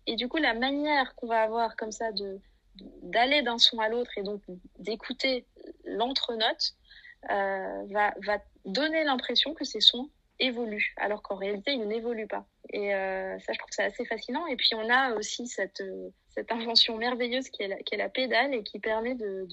Et 0.08 0.16
du 0.16 0.28
coup, 0.28 0.38
la 0.38 0.54
manière 0.54 1.16
qu'on 1.16 1.28
va 1.28 1.42
avoir 1.42 1.76
comme 1.76 1.92
ça 1.92 2.12
de 2.12 2.40
d'aller 3.02 3.42
d'un 3.42 3.58
son 3.58 3.80
à 3.80 3.90
l'autre 3.90 4.12
et 4.18 4.24
donc 4.24 4.42
d'écouter 4.78 5.46
l'entre-note 5.84 6.76
euh, 7.30 7.84
va, 7.90 8.14
va 8.26 8.38
donner 8.64 9.04
l'impression 9.04 9.54
que 9.54 9.66
ces 9.66 9.82
sons 9.82 10.10
évoluent, 10.40 10.94
alors 10.96 11.22
qu'en 11.22 11.36
réalité, 11.36 11.74
ils 11.74 11.86
n'évoluent 11.86 12.28
pas. 12.28 12.46
Et 12.72 12.96
euh, 12.96 13.38
ça, 13.40 13.52
je 13.52 13.58
trouve 13.58 13.70
c'est 13.72 13.84
assez 13.84 14.06
fascinant. 14.06 14.48
Et 14.48 14.56
puis, 14.56 14.70
on 14.76 14.90
a 14.90 15.14
aussi 15.16 15.48
cette, 15.48 15.84
cette 16.30 16.52
invention 16.54 16.96
merveilleuse 16.96 17.50
qui 17.50 17.64
est 17.64 17.98
la, 17.98 18.10
pédale 18.10 18.54
et 18.54 18.64
qui 18.64 18.80
permet 18.80 19.16
de 19.16 19.46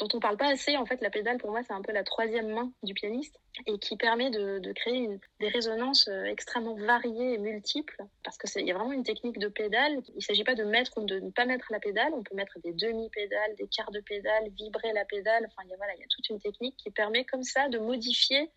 dont 0.00 0.08
on 0.14 0.20
parle 0.20 0.36
pas 0.36 0.48
assez. 0.48 0.76
En 0.76 0.86
fait, 0.86 1.00
la 1.02 1.10
pédale, 1.10 1.38
pour 1.38 1.50
moi, 1.50 1.62
c'est 1.62 1.72
un 1.72 1.82
peu 1.82 1.92
la 1.92 2.02
troisième 2.02 2.48
main 2.48 2.72
du 2.82 2.94
pianiste 2.94 3.38
et 3.66 3.78
qui 3.78 3.96
permet 3.96 4.30
de, 4.30 4.72
créer 4.72 5.08
des 5.40 5.48
résonances 5.48 6.08
euh, 6.08 6.24
extrêmement 6.24 6.74
variées 6.74 7.34
et 7.34 7.38
multiples 7.38 8.02
parce 8.24 8.38
que 8.38 8.46
il 8.58 8.66
y 8.66 8.70
a 8.70 8.74
vraiment 8.74 8.92
une 8.92 9.04
technique 9.04 9.38
de 9.38 9.48
pédale. 9.48 10.02
Il 10.16 10.22
s'agit 10.22 10.44
pas 10.44 10.54
de 10.54 10.64
mettre 10.64 10.96
ou 10.96 11.04
de 11.04 11.20
ne 11.20 11.30
pas 11.30 11.44
mettre 11.44 11.66
la 11.70 11.80
pédale. 11.80 12.12
On 12.14 12.22
peut 12.22 12.34
mettre 12.34 12.58
des 12.60 12.72
demi-pédales, 12.72 13.54
des 13.56 13.68
quarts 13.68 13.90
de 13.90 14.00
pédale, 14.00 14.48
vibrer 14.50 14.92
la 14.92 15.04
pédale. 15.04 15.46
Enfin, 15.46 15.62
il 15.66 15.70
y 15.70 15.74
a, 15.74 15.76
voilà, 15.76 15.94
il 15.96 16.00
y 16.00 16.04
a 16.04 16.08
toute 16.08 16.28
une 16.30 16.40
technique 16.40 16.76
qui 16.76 16.90
permet 16.90 17.24
comme 17.24 17.42
ça 17.44 17.68
de 17.68 17.78
modifier 17.78 18.50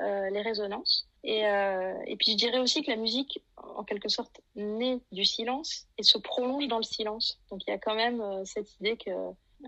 euh, 0.00 0.30
les 0.30 0.42
résonances. 0.42 1.08
Et, 1.24 1.46
euh, 1.46 1.94
et 2.06 2.16
puis 2.16 2.32
je 2.32 2.36
dirais 2.36 2.58
aussi 2.58 2.82
que 2.82 2.90
la 2.90 2.96
musique, 2.96 3.42
en 3.56 3.84
quelque 3.84 4.08
sorte, 4.08 4.40
naît 4.56 4.98
du 5.12 5.24
silence 5.24 5.86
et 5.96 6.02
se 6.02 6.18
prolonge 6.18 6.66
dans 6.66 6.78
le 6.78 6.84
silence. 6.84 7.40
Donc 7.50 7.62
il 7.66 7.70
y 7.70 7.72
a 7.72 7.78
quand 7.78 7.94
même 7.94 8.44
cette 8.44 8.74
idée 8.80 8.96
que 8.96 9.10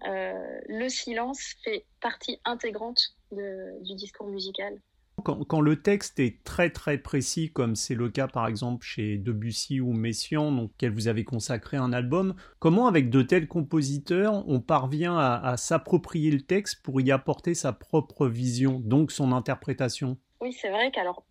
euh, 0.06 0.60
le 0.68 0.88
silence 0.88 1.54
fait 1.64 1.84
partie 2.00 2.38
intégrante 2.44 3.16
du 3.32 3.94
discours 3.94 4.28
musical. 4.28 4.80
Quand, 5.22 5.60
le 5.60 5.82
texte 5.82 6.18
est 6.18 6.42
très 6.44 6.70
très 6.70 6.96
précis, 6.96 7.52
comme 7.52 7.76
c'est 7.76 7.94
le 7.94 8.08
cas 8.08 8.26
par 8.26 8.46
exemple 8.46 8.86
chez 8.86 9.18
Debussy 9.18 9.78
ou 9.80 9.92
Messiaen, 9.92 10.50
donc 10.50 10.70
auquel 10.70 10.94
vous 10.94 11.08
avez 11.08 11.24
consacré 11.24 11.76
un 11.76 11.92
album, 11.92 12.34
comment 12.58 12.86
avec 12.86 13.10
de 13.10 13.20
tels 13.20 13.46
compositeurs 13.46 14.48
on 14.48 14.60
parvient 14.60 15.18
à 15.18 15.56
s'approprier 15.58 16.30
le 16.30 16.40
texte 16.40 16.82
pour 16.82 17.02
y 17.02 17.12
apporter 17.12 17.54
sa 17.54 17.74
propre 17.74 18.28
vision, 18.28 18.80
donc 18.80 19.12
son 19.12 19.32
interprétation? 19.32 20.16
Oui, 20.40 20.54
c'est 20.54 20.70
vrai 20.70 20.90
qu'alors, 20.90 21.22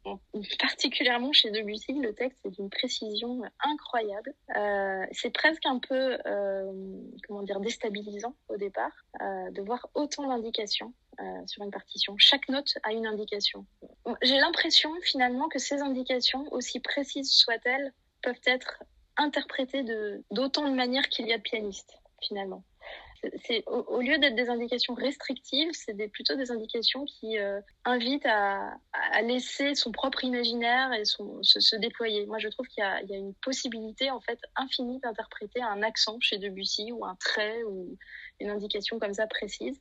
particulièrement 0.59 1.33
chez 1.33 1.49
Debussy, 1.49 1.93
le 1.93 2.13
texte 2.13 2.45
est 2.45 2.51
d'une 2.51 2.69
précision 2.69 3.41
incroyable. 3.59 4.35
Euh, 4.55 5.03
c'est 5.11 5.31
presque 5.31 5.65
un 5.65 5.79
peu, 5.79 6.17
euh, 6.27 6.71
comment 7.27 7.41
dire, 7.41 7.59
déstabilisant 7.59 8.35
au 8.49 8.57
départ 8.57 8.91
euh, 9.21 9.49
de 9.51 9.61
voir 9.61 9.89
autant 9.95 10.27
d'indications 10.27 10.93
sur 11.47 11.65
une 11.65 11.71
partition. 11.71 12.15
Chaque 12.17 12.47
note 12.47 12.77
a 12.83 12.93
une 12.93 13.05
indication. 13.05 13.65
J'ai 14.21 14.37
l'impression 14.37 14.89
finalement 15.01 15.49
que 15.49 15.59
ces 15.59 15.81
indications, 15.81 16.47
aussi 16.53 16.79
précises 16.79 17.33
soient-elles, 17.33 17.91
peuvent 18.21 18.39
être 18.45 18.83
interprétées 19.17 19.83
de 19.83 20.23
d'autant 20.31 20.69
de 20.69 20.73
manières 20.73 21.09
qu'il 21.09 21.27
y 21.27 21.33
a 21.33 21.37
de 21.37 21.43
pianistes 21.43 21.99
finalement 22.21 22.63
au, 23.67 24.01
lieu 24.01 24.17
d'être 24.17 24.35
des 24.35 24.49
indications 24.49 24.93
restrictives, 24.93 25.71
c'est 25.73 25.95
plutôt 26.07 26.35
des 26.35 26.51
indications 26.51 27.05
qui 27.05 27.37
euh, 27.37 27.59
invitent 27.85 28.25
à, 28.25 28.77
laisser 29.23 29.75
son 29.75 29.91
propre 29.91 30.23
imaginaire 30.23 30.93
et 30.93 31.03
se, 31.05 31.75
déployer. 31.75 32.25
Moi, 32.25 32.39
je 32.39 32.47
trouve 32.47 32.67
qu'il 32.67 32.83
y, 32.83 33.13
a 33.13 33.17
une 33.17 33.33
possibilité 33.35 34.09
en 34.11 34.21
fait 34.21 34.39
infinie 34.55 34.99
d'interpréter 34.99 35.61
un 35.61 35.83
accent 35.83 36.17
chez 36.21 36.37
Debussy 36.37 36.91
ou 36.91 37.05
un 37.05 37.15
trait 37.15 37.63
ou 37.63 37.97
une 38.39 38.49
indication 38.49 38.99
comme 38.99 39.13
ça 39.13 39.27
précise. 39.27 39.79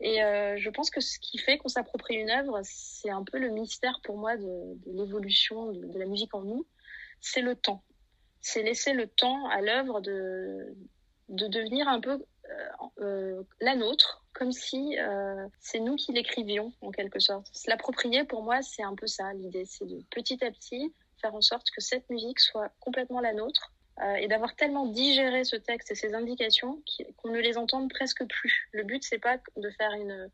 Et 0.00 0.22
euh, 0.22 0.56
je 0.56 0.70
pense 0.70 0.90
que 0.90 1.00
ce 1.00 1.18
qui 1.20 1.38
fait 1.38 1.58
qu'on 1.58 1.68
s'approprie 1.68 2.16
une 2.16 2.30
œuvre, 2.30 2.60
c'est 2.64 3.10
un 3.10 3.22
peu 3.22 3.38
le 3.38 3.50
mystère 3.50 4.00
pour 4.02 4.18
moi 4.18 4.36
de, 4.36 4.76
l'évolution 4.86 5.70
de, 5.72 5.98
la 5.98 6.06
musique 6.06 6.34
en 6.34 6.42
nous. 6.42 6.66
C'est 7.20 7.42
le 7.42 7.54
temps. 7.54 7.84
C'est 8.40 8.64
laisser 8.64 8.94
le 8.94 9.06
temps 9.06 9.48
à 9.50 9.60
l'œuvre 9.60 10.00
de 10.00 10.74
devenir 11.28 11.86
un 11.86 12.00
peu 12.00 12.24
euh, 12.50 12.68
euh, 13.00 13.42
la 13.60 13.76
nôtre, 13.76 14.24
comme 14.32 14.52
si 14.52 14.98
euh, 14.98 15.46
c'est 15.60 15.80
nous 15.80 15.96
qui 15.96 16.12
l'écrivions 16.12 16.72
en 16.80 16.90
quelque 16.90 17.18
sorte. 17.18 17.50
L'approprier 17.66 18.24
pour 18.24 18.42
moi, 18.42 18.62
c'est 18.62 18.82
un 18.82 18.94
peu 18.94 19.06
ça 19.06 19.32
l'idée, 19.32 19.64
c'est 19.64 19.86
de 19.86 20.02
petit 20.10 20.42
à 20.44 20.50
petit 20.50 20.92
faire 21.20 21.34
en 21.34 21.40
sorte 21.40 21.70
que 21.70 21.80
cette 21.80 22.08
musique 22.10 22.40
soit 22.40 22.70
complètement 22.80 23.20
la 23.20 23.32
nôtre 23.32 23.72
et 24.18 24.26
d'avoir 24.26 24.56
tellement 24.56 24.86
digéré 24.86 25.44
ce 25.44 25.54
texte 25.54 25.90
et 25.90 25.94
ces 25.94 26.14
indications 26.14 26.82
qu'on 27.18 27.28
ne 27.28 27.38
les 27.38 27.58
entende 27.58 27.90
presque 27.90 28.26
plus. 28.26 28.68
Le 28.72 28.84
but, 28.84 29.04
c'est 29.04 29.18
pas 29.18 29.36
de 29.56 29.70
faire 29.70 29.92
une, 29.92 30.30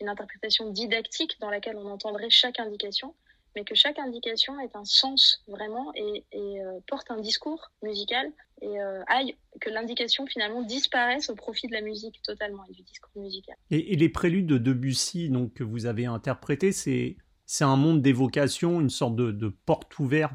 une 0.00 0.08
interprétation 0.08 0.70
didactique 0.70 1.38
dans 1.40 1.48
laquelle 1.48 1.76
on 1.76 1.86
entendrait 1.86 2.28
chaque 2.28 2.60
indication, 2.60 3.14
mais 3.58 3.64
que 3.64 3.74
chaque 3.74 3.98
indication 3.98 4.58
ait 4.60 4.70
un 4.74 4.84
sens 4.84 5.42
vraiment 5.48 5.92
et, 5.96 6.24
euh, 6.34 6.78
porte 6.86 7.10
un 7.10 7.20
discours 7.20 7.72
musical 7.82 8.30
et 8.62 8.80
euh, 8.80 9.02
aille, 9.08 9.36
que 9.60 9.68
l'indication 9.68 10.26
finalement 10.26 10.62
disparaisse 10.62 11.28
au 11.28 11.34
profit 11.34 11.66
de 11.66 11.72
la 11.72 11.80
musique 11.80 12.22
totalement 12.22 12.64
et 12.70 12.72
du 12.72 12.82
discours 12.82 13.10
musical. 13.20 13.56
Et, 13.70 13.92
et 13.92 13.96
les 13.96 14.08
préludes 14.08 14.46
de 14.46 14.58
Debussy 14.58 15.28
donc, 15.28 15.54
que 15.54 15.64
vous 15.64 15.86
avez 15.86 16.06
interprétés, 16.06 16.70
c'est 16.70 17.16
c'est 17.50 17.64
un 17.64 17.76
monde 17.76 18.02
d'évocation, 18.02 18.78
une 18.78 18.90
sorte 18.90 19.16
de, 19.16 19.48
porte 19.64 19.98
ouverte 19.98 20.34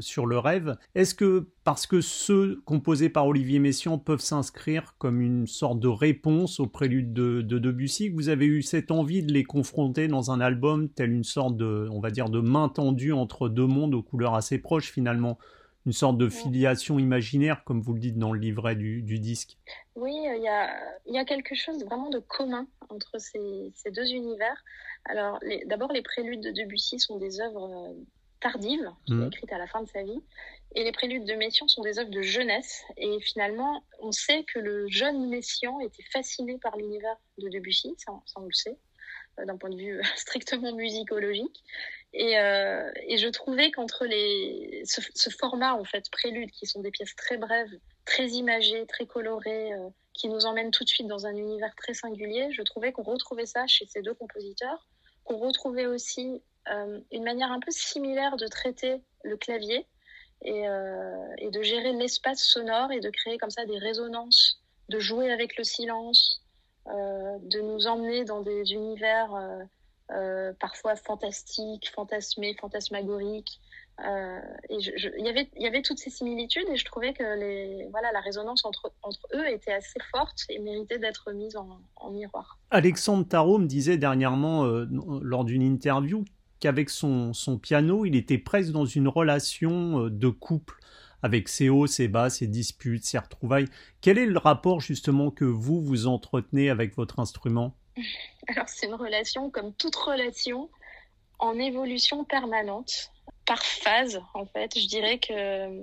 sur 0.00 0.26
le 0.26 0.38
rêve. 0.38 0.76
Est-ce 0.94 1.14
que 1.14 1.48
parce 1.64 1.86
que 1.86 2.02
ceux 2.02 2.60
composés 2.66 3.08
par 3.08 3.26
Olivier 3.26 3.58
Messiaen 3.58 3.96
peuvent 3.96 4.20
s'inscrire 4.20 4.94
comme 4.98 5.22
une 5.22 5.46
sorte 5.46 5.80
de 5.80 5.88
réponse 5.88 6.60
au 6.60 6.66
prélude 6.66 7.14
de, 7.14 7.40
de, 7.40 7.58
Debussy, 7.58 8.10
que 8.10 8.16
vous 8.16 8.28
avez 8.28 8.44
eu 8.44 8.60
cette 8.60 8.90
envie 8.90 9.22
de 9.22 9.32
les 9.32 9.44
confronter 9.44 10.08
dans 10.08 10.30
un 10.30 10.40
album 10.40 10.90
tel 10.90 11.12
une 11.12 11.24
sorte 11.24 11.56
de, 11.56 11.88
on 11.90 12.00
va 12.00 12.10
dire, 12.10 12.28
de 12.28 12.40
main 12.40 12.68
tendue 12.68 13.12
entre 13.12 13.48
deux 13.48 13.66
mondes 13.66 13.94
aux 13.94 14.02
couleurs 14.02 14.34
assez 14.34 14.58
proches 14.58 14.92
finalement? 14.92 15.38
Une 15.86 15.92
sorte 15.92 16.16
de 16.16 16.28
filiation 16.28 16.98
imaginaire, 16.98 17.64
comme 17.64 17.80
vous 17.80 17.94
le 17.94 18.00
dites 18.00 18.18
dans 18.18 18.32
le 18.32 18.38
livret 18.38 18.76
du, 18.76 19.02
du 19.02 19.18
disque. 19.18 19.58
Oui, 19.96 20.12
il 20.14 20.42
y 20.42 20.48
a, 20.48 20.70
y 21.06 21.18
a, 21.18 21.24
quelque 21.24 21.54
chose 21.54 21.84
vraiment 21.84 22.10
de 22.10 22.20
commun 22.20 22.66
entre 22.88 23.18
ces, 23.18 23.72
ces 23.74 23.90
deux 23.90 24.10
univers. 24.12 24.64
Alors, 25.04 25.40
d'abord, 25.66 25.92
les 25.92 26.02
préludes 26.02 26.40
de 26.40 26.50
Debussy 26.50 27.00
sont 27.00 27.18
des 27.18 27.40
œuvres 27.40 27.90
euh, 27.90 28.04
tardives, 28.40 28.90
qu'il 29.06 29.20
a 29.20 29.24
mmh. 29.24 29.26
écrites 29.28 29.52
à 29.52 29.58
la 29.58 29.66
fin 29.66 29.82
de 29.82 29.88
sa 29.88 30.02
vie. 30.02 30.20
Et 30.74 30.84
les 30.84 30.92
préludes 30.92 31.26
de 31.26 31.34
Messiaen 31.34 31.68
sont 31.68 31.82
des 31.82 31.98
œuvres 31.98 32.10
de 32.10 32.22
jeunesse. 32.22 32.82
Et 32.96 33.20
finalement, 33.20 33.84
on 34.00 34.12
sait 34.12 34.44
que 34.44 34.58
le 34.58 34.88
jeune 34.88 35.28
Messiaen 35.28 35.80
était 35.80 36.04
fasciné 36.12 36.58
par 36.58 36.76
l'univers 36.76 37.16
de 37.38 37.48
Debussy, 37.48 37.94
ça, 37.98 38.12
ça 38.26 38.40
on 38.40 38.46
le 38.46 38.52
sait. 38.52 38.78
Euh, 39.38 39.44
d'un 39.46 39.56
point 39.56 39.70
de 39.70 39.76
vue 39.76 40.00
strictement 40.16 40.74
musicologique. 40.74 41.62
Et, 42.14 42.38
euh, 42.38 42.90
et 43.06 43.16
je 43.16 43.28
trouvais 43.28 43.70
qu'entre 43.70 44.04
les 44.04 44.82
ce, 44.84 45.30
format 45.30 45.74
en 45.74 45.84
fait 45.84 46.10
prélude, 46.10 46.50
qui 46.50 46.66
sont 46.66 46.80
des 46.80 46.90
pièces 46.90 47.16
très 47.16 47.38
brèves, 47.38 47.72
très 48.04 48.28
imagées, 48.28 48.86
très 48.86 49.06
colorées, 49.06 49.72
euh, 49.72 49.88
qui 50.12 50.28
nous 50.28 50.44
emmènent 50.44 50.70
tout 50.70 50.84
de 50.84 50.88
suite 50.88 51.06
dans 51.06 51.26
un 51.26 51.34
univers 51.34 51.74
très 51.74 51.94
singulier, 51.94 52.48
je 52.52 52.62
trouvais 52.62 52.92
qu'on 52.92 53.02
retrouvait 53.02 53.46
ça 53.46 53.66
chez 53.66 53.86
ces 53.86 54.02
deux 54.02 54.12
compositeurs, 54.12 54.86
qu'on 55.24 55.38
retrouvait 55.38 55.86
aussi 55.86 56.42
euh, 56.70 57.00
une 57.12 57.24
manière 57.24 57.50
un 57.50 57.60
peu 57.60 57.70
similaire 57.70 58.36
de 58.36 58.46
traiter 58.46 59.00
le 59.24 59.38
clavier 59.38 59.86
et, 60.44 60.66
de 61.50 61.62
gérer 61.62 61.92
l'espace 61.92 62.42
sonore 62.42 62.90
et 62.90 62.98
de 62.98 63.10
créer 63.10 63.38
comme 63.38 63.50
ça 63.50 63.64
des 63.64 63.78
résonances, 63.78 64.60
de 64.88 64.98
jouer 64.98 65.30
avec 65.30 65.56
le 65.56 65.62
silence, 65.62 66.42
de 66.86 67.60
nous 67.60 67.86
emmener 67.86 68.24
dans 68.24 68.40
des 68.40 68.72
univers 68.72 69.30
parfois 70.60 70.96
fantastiques, 70.96 71.90
fantasmés, 71.94 72.54
fantasmagoriques, 72.60 73.60
Euh, 74.00 74.40
et 74.70 74.78
il 74.78 75.58
y 75.58 75.66
avait, 75.66 75.82
toutes 75.82 75.98
ces 75.98 76.10
similitudes 76.10 76.66
et 76.72 76.76
je 76.76 76.84
trouvais 76.84 77.12
que 77.12 77.22
les, 77.38 77.86
voilà, 77.90 78.10
la 78.12 78.20
résonance 78.20 78.64
entre, 78.64 78.90
eux 79.34 79.48
était 79.48 79.72
assez 79.72 80.00
forte 80.10 80.44
et 80.48 80.58
méritait 80.58 80.98
d'être 80.98 81.30
mise 81.32 81.56
en, 81.56 82.10
miroir. 82.10 82.58
Alexandre 82.70 83.26
Tarot 83.28 83.58
me 83.58 83.66
disait 83.66 83.98
dernièrement 83.98 84.64
euh, 84.64 84.86
lors 85.22 85.44
d'une 85.44 85.62
interview 85.62 86.24
qu'avec 86.58 86.90
son, 86.90 87.32
son 87.32 87.58
piano, 87.58 88.04
il 88.04 88.16
était 88.16 88.38
presque 88.38 88.72
dans 88.72 88.86
une 88.86 89.08
relation 89.08 90.06
euh, 90.06 90.10
de 90.10 90.28
couple 90.28 90.76
avec 91.22 91.48
ses 91.48 91.68
hauts, 91.68 91.86
ses 91.86 92.08
bas, 92.08 92.30
ses 92.30 92.48
disputes, 92.48 93.04
ses 93.04 93.18
retrouvailles. 93.18 93.68
Quel 94.00 94.18
est 94.18 94.26
le 94.26 94.38
rapport 94.38 94.80
justement 94.80 95.30
que 95.30 95.44
vous 95.44 95.80
vous 95.80 96.06
entretenez 96.06 96.70
avec 96.70 96.96
votre 96.96 97.20
instrument? 97.20 97.76
Alors 98.48 98.68
c'est 98.68 98.86
une 98.86 98.94
relation 98.94 99.50
comme 99.50 99.74
toute 99.74 99.96
relation 99.96 100.70
en 101.38 101.58
évolution 101.58 102.24
permanente 102.24 103.10
par 103.46 103.62
phase, 103.64 104.20
en 104.34 104.46
fait. 104.46 104.78
Je 104.78 104.86
dirais 104.86 105.18
que 105.18 105.32
euh, 105.32 105.82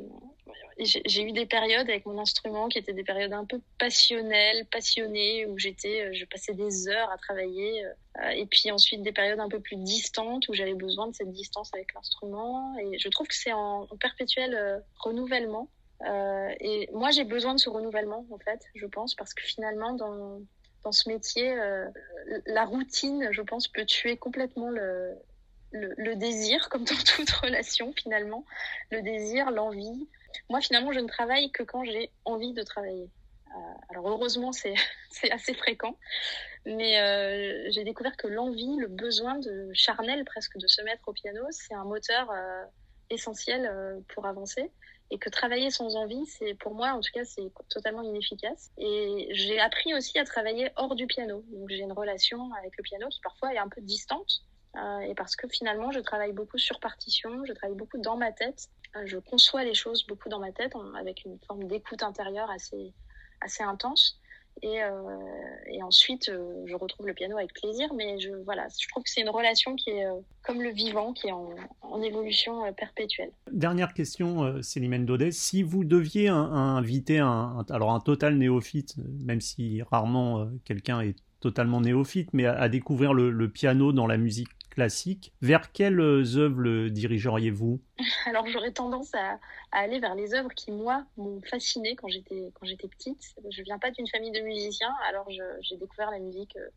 j'ai 0.78 1.22
eu 1.22 1.34
des 1.34 1.46
périodes 1.46 1.90
avec 1.90 2.06
mon 2.06 2.18
instrument 2.18 2.70
qui 2.70 2.78
étaient 2.78 2.94
des 2.94 3.04
périodes 3.04 3.34
un 3.34 3.46
peu 3.46 3.60
passionnelles, 3.78 4.66
passionnées, 4.72 5.46
où 5.46 5.60
j'étais, 5.60 6.06
euh, 6.06 6.14
je 6.14 6.24
passais 6.26 6.54
des 6.54 6.88
heures 6.88 7.12
à 7.12 7.18
travailler, 7.18 7.84
euh, 7.86 8.30
et 8.30 8.46
puis 8.46 8.72
ensuite 8.72 9.02
des 9.02 9.12
périodes 9.12 9.42
un 9.42 9.50
peu 9.50 9.60
plus 9.60 9.76
distantes 9.76 10.48
où 10.48 10.54
j'avais 10.54 10.74
besoin 10.74 11.08
de 11.08 11.16
cette 11.16 11.32
distance 11.32 11.70
avec 11.74 11.94
l'instrument. 11.94 12.76
Et 12.80 12.98
je 12.98 13.10
trouve 13.10 13.28
que 13.28 13.36
c'est 13.36 13.54
en, 13.54 13.86
perpétuel 14.00 14.82
renouvellement. 14.98 15.68
et 16.62 16.90
moi, 16.94 17.12
j'ai 17.12 17.26
besoin 17.26 17.54
de 17.54 17.60
ce 17.60 17.70
renouvellement, 17.70 18.26
en 18.32 18.38
fait, 18.38 18.62
je 18.76 18.86
pense, 18.86 19.16
parce 19.16 19.34
que 19.34 19.44
finalement, 19.44 19.94
dans 19.94 20.40
dans 20.84 20.92
ce 20.92 21.10
métier, 21.10 21.56
la 22.46 22.66
routine, 22.66 23.30
je 23.32 23.42
pense, 23.42 23.68
peut 23.68 23.86
tuer 23.86 24.18
complètement 24.18 24.70
le, 24.70 26.16
désir, 26.16 26.70
comme 26.70 26.84
dans 26.84 26.96
toute 27.16 27.30
relation 27.32 27.94
finalement, 27.94 28.46
le 28.92 29.02
désir, 29.02 29.52
l'envie. 29.52 30.08
Moi 30.50 30.62
finalement, 30.62 30.92
je 30.92 31.00
ne 31.00 31.08
travaille 31.08 31.52
que 31.52 31.64
quand 31.64 31.84
j'ai 31.84 32.12
envie 32.26 32.54
de 32.54 32.64
travailler. 32.64 33.10
Euh, 33.56 33.74
alors 33.90 34.08
heureusement, 34.10 34.52
c'est 35.12 35.32
assez 35.32 35.54
fréquent, 35.54 35.98
mais 36.66 37.00
euh, 37.00 37.72
j'ai 37.72 37.84
découvert 37.84 38.16
que 38.18 38.28
l'envie, 38.28 38.76
le 38.78 38.88
besoin 38.88 39.40
de 39.40 39.72
charnel 39.74 40.24
presque 40.26 40.58
de 40.58 40.68
se 40.68 40.82
mettre 40.84 41.08
au 41.08 41.14
piano, 41.14 41.46
c'est 41.52 41.74
un 41.74 41.86
moteur 41.86 42.30
euh, 42.32 42.64
essentiel 43.10 44.04
pour 44.14 44.26
avancer 44.26 44.72
et 45.12 45.18
que 45.18 45.30
travailler 45.30 45.72
sans 45.72 45.96
envie, 45.96 46.26
c'est 46.26 46.54
pour 46.56 46.76
moi 46.76 46.90
en 46.90 47.02
tout 47.02 47.12
cas 47.14 47.26
c'est 47.26 47.52
totalement 47.70 48.04
inefficace. 48.04 48.72
Et 48.78 49.30
j'ai 49.32 49.60
appris 49.60 49.94
aussi 49.94 50.20
à 50.20 50.26
travailler 50.26 50.72
hors 50.76 50.96
du 50.96 51.08
piano. 51.08 51.44
Donc 51.52 51.70
j'ai 51.70 51.80
une 51.80 51.94
relation 51.94 52.54
avec 52.54 52.78
le 52.78 52.84
piano 52.84 53.08
qui 53.10 53.20
parfois 53.22 53.54
est 53.54 53.58
un 53.58 53.70
peu 53.70 53.82
distante 53.82 54.44
euh, 54.76 55.00
et 55.00 55.16
parce 55.16 55.36
que 55.36 55.48
finalement, 55.48 55.92
je 55.92 56.00
travaille 56.00 56.32
beaucoup 56.32 56.58
sur 56.58 56.80
partition, 56.80 57.44
je 57.46 57.54
travaille 57.54 57.78
beaucoup 57.78 57.98
dans 57.98 58.18
ma 58.18 58.32
tête, 58.32 58.70
euh, 58.96 59.04
je 59.06 59.18
conçois 59.18 59.64
les 59.64 59.74
choses 59.74 60.06
beaucoup 60.06 60.30
dans 60.30 60.40
ma 60.40 60.52
tête 60.52 60.74
avec 60.98 61.26
une 61.26 61.40
forme 61.48 61.68
d'écoute 61.68 62.04
intérieure 62.04 62.50
assez, 62.52 62.94
assez 63.42 63.64
intense. 63.64 64.20
Et, 64.62 64.84
euh, 64.84 64.90
et 65.68 65.82
ensuite, 65.84 66.30
euh, 66.30 66.64
je 66.66 66.76
retrouve 66.76 67.08
le 67.08 67.14
piano 67.14 67.38
avec 67.38 67.54
plaisir, 67.54 67.88
mais 67.96 68.20
je, 68.20 68.30
voilà, 68.46 68.68
je 68.80 68.88
trouve 68.90 69.04
que 69.04 69.10
c'est 69.10 69.22
une 69.22 69.30
relation 69.30 69.76
qui 69.76 69.90
est 69.92 70.06
euh, 70.06 70.20
comme 70.44 70.62
le 70.62 70.70
vivant, 70.70 71.14
qui 71.14 71.28
est 71.28 71.32
en, 71.32 71.50
évolution 72.02 72.72
perpétuelle. 72.74 73.32
Dernière 73.52 73.94
question, 73.94 74.62
Célimène 74.62 75.06
Daudet. 75.06 75.32
Si 75.32 75.64
vous 75.64 75.84
deviez 75.84 76.30
inviter 76.30 77.18
un, 77.18 77.66
alors 77.70 77.92
un 77.92 78.00
total 78.00 78.38
néophyte, 78.38 78.96
même 79.26 79.42
si 79.42 79.82
rarement 79.82 80.50
quelqu'un 80.64 81.02
est 81.02 81.16
totalement 81.42 81.82
néophyte, 81.82 82.30
mais 82.32 82.46
à, 82.46 82.70
découvrir 82.70 83.14
le, 83.14 83.50
piano 83.50 83.92
dans 83.92 84.08
la 84.08 84.18
musique 84.18 84.50
classique. 84.80 85.34
Vers 85.42 85.74
quelles 85.74 86.00
œuvres 86.00 86.62
le 86.62 86.90
dirigeriez-vous? 86.90 87.82
Alors 88.28 88.48
j'aurais 88.48 88.72
tendance 88.72 89.14
à, 89.14 89.38
aller 89.74 90.00
vers 90.00 90.16
les 90.16 90.34
œuvres 90.34 90.54
qui 90.56 90.72
moi 90.72 91.04
m'ont 91.18 91.42
fascinée 91.42 91.98
quand 91.98 92.08
j'étais 92.08 92.50
quand 92.54 92.66
j'étais 92.66 92.88
petite. 92.88 93.22
Je 93.50 93.62
viens 93.64 93.78
pas 93.78 93.92
d'une 93.92 94.08
famille 94.08 94.32
de 94.32 94.40
musiciens, 94.40 94.94
alors 95.10 95.28
j'ai 95.30 95.76
découvert 95.76 96.12
la 96.12 96.20
musique 96.20 96.56
euh, 96.56 96.70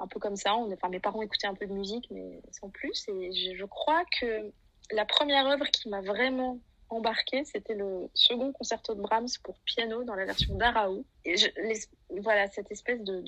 un 0.00 0.06
peu 0.06 0.18
comme 0.18 0.36
ça. 0.36 0.54
Enfin 0.54 0.88
mes 0.88 1.00
parents 1.00 1.20
écoutaient 1.20 1.46
un 1.46 1.54
peu 1.54 1.66
de 1.66 1.74
musique, 1.74 2.08
mais 2.10 2.40
sans 2.50 2.70
plus. 2.70 3.04
Et 3.08 3.54
je, 3.54 3.64
crois 3.66 4.04
que 4.18 4.50
la 4.90 5.04
première 5.04 5.46
œuvre 5.46 5.66
qui 5.66 5.90
m'a 5.90 6.00
vraiment 6.00 6.60
embarqué, 6.88 7.44
c'était 7.44 7.74
le 7.74 8.08
second 8.14 8.52
concerto 8.52 8.94
de 8.94 9.02
Brahms 9.02 9.36
pour 9.42 9.58
piano 9.66 10.04
dans 10.04 10.14
la 10.14 10.24
version 10.24 10.56
je, 11.26 11.46
voilà, 12.22 12.48
cette 12.48 12.70
espèce 12.70 13.02
de, 13.02 13.22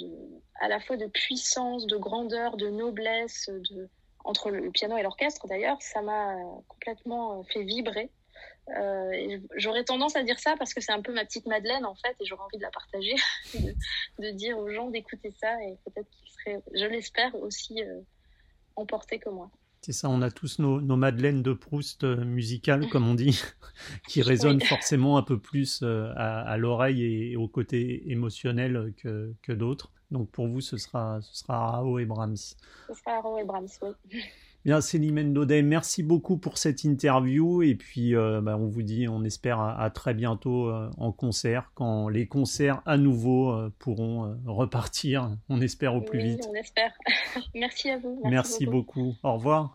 à 0.60 0.68
la 0.68 0.80
fois 0.80 0.96
de 0.96 1.06
puissance, 1.06 1.86
de 1.86 1.96
grandeur, 1.96 2.56
de 2.56 2.68
noblesse, 2.68 3.50
de, 3.70 3.88
entre 4.26 4.50
le 4.50 4.70
piano 4.70 4.96
et 4.96 5.02
l'orchestre 5.02 5.46
d'ailleurs, 5.46 5.80
ça 5.80 6.02
m'a 6.02 6.36
complètement 6.68 7.42
fait 7.44 7.62
vibrer. 7.62 8.10
Euh, 8.76 9.38
j'aurais 9.54 9.84
tendance 9.84 10.16
à 10.16 10.24
dire 10.24 10.40
ça 10.40 10.56
parce 10.58 10.74
que 10.74 10.80
c'est 10.80 10.90
un 10.90 11.00
peu 11.00 11.12
ma 11.12 11.24
petite 11.24 11.46
Madeleine 11.46 11.86
en 11.86 11.94
fait 11.94 12.16
et 12.18 12.24
j'aurais 12.24 12.42
envie 12.42 12.58
de 12.58 12.62
la 12.62 12.70
partager, 12.70 13.14
de, 14.18 14.30
dire 14.30 14.58
aux 14.58 14.68
gens 14.70 14.90
d'écouter 14.90 15.32
ça 15.40 15.62
et 15.62 15.76
peut-être 15.84 16.10
qu'ils 16.10 16.32
seraient, 16.32 16.62
je 16.74 16.84
l'espère, 16.86 17.34
aussi 17.36 17.82
euh, 17.82 18.00
emportés 18.74 19.18
que 19.18 19.28
moi. 19.28 19.50
C'est 19.86 19.92
ça, 19.92 20.08
on 20.08 20.20
a 20.20 20.32
tous 20.32 20.58
nos, 20.58 20.80
nos 20.80 20.96
madeleines 20.96 21.44
de 21.44 21.52
Proust 21.52 22.02
euh, 22.02 22.24
musicales, 22.24 22.88
comme 22.90 23.06
on 23.06 23.14
dit, 23.14 23.40
qui 24.08 24.20
résonnent 24.20 24.60
forcément 24.60 25.16
un 25.16 25.22
peu 25.22 25.38
plus 25.38 25.78
euh, 25.84 26.12
à, 26.16 26.56
l'oreille 26.56 27.04
et, 27.04 27.36
au 27.36 27.46
côté 27.46 28.10
émotionnel 28.10 28.92
que, 28.96 29.32
que 29.42 29.52
d'autres. 29.52 29.92
Donc 30.10 30.28
pour 30.32 30.48
vous, 30.48 30.60
ce 30.60 30.76
sera, 30.76 31.20
ce 31.22 31.36
sera 31.36 31.70
Rao 31.70 32.00
et 32.00 32.04
Brahms. 32.04 32.34
Ce 32.34 32.94
sera 32.94 33.20
Rao 33.20 33.38
et 33.38 33.44
Brahms, 33.44 33.68
oui. 33.82 33.90
Bien, 34.64 34.80
Célimène 34.80 35.32
Daudet, 35.32 35.62
merci 35.62 36.02
beaucoup 36.02 36.36
pour 36.36 36.58
cette 36.58 36.82
interview 36.82 37.62
et 37.62 37.76
puis 37.76 38.16
euh, 38.16 38.40
bah, 38.40 38.56
on 38.58 38.66
vous 38.66 38.82
dit, 38.82 39.06
on 39.06 39.22
espère 39.22 39.60
à, 39.60 39.88
très 39.90 40.14
bientôt 40.14 40.68
en 40.98 41.12
concert, 41.12 41.70
quand 41.76 42.08
les 42.08 42.26
concerts 42.26 42.82
à 42.86 42.96
nouveau 42.96 43.56
pourront 43.78 44.36
repartir, 44.46 45.30
on 45.48 45.60
espère 45.60 45.94
au 45.94 46.00
plus 46.00 46.18
oui, 46.18 46.30
vite. 46.30 46.48
On 46.50 46.54
espère. 46.54 46.90
merci 47.54 47.90
à 47.90 47.98
vous. 47.98 48.20
Merci, 48.24 48.66
beaucoup. 48.66 49.14
Au 49.22 49.34
revoir. 49.34 49.72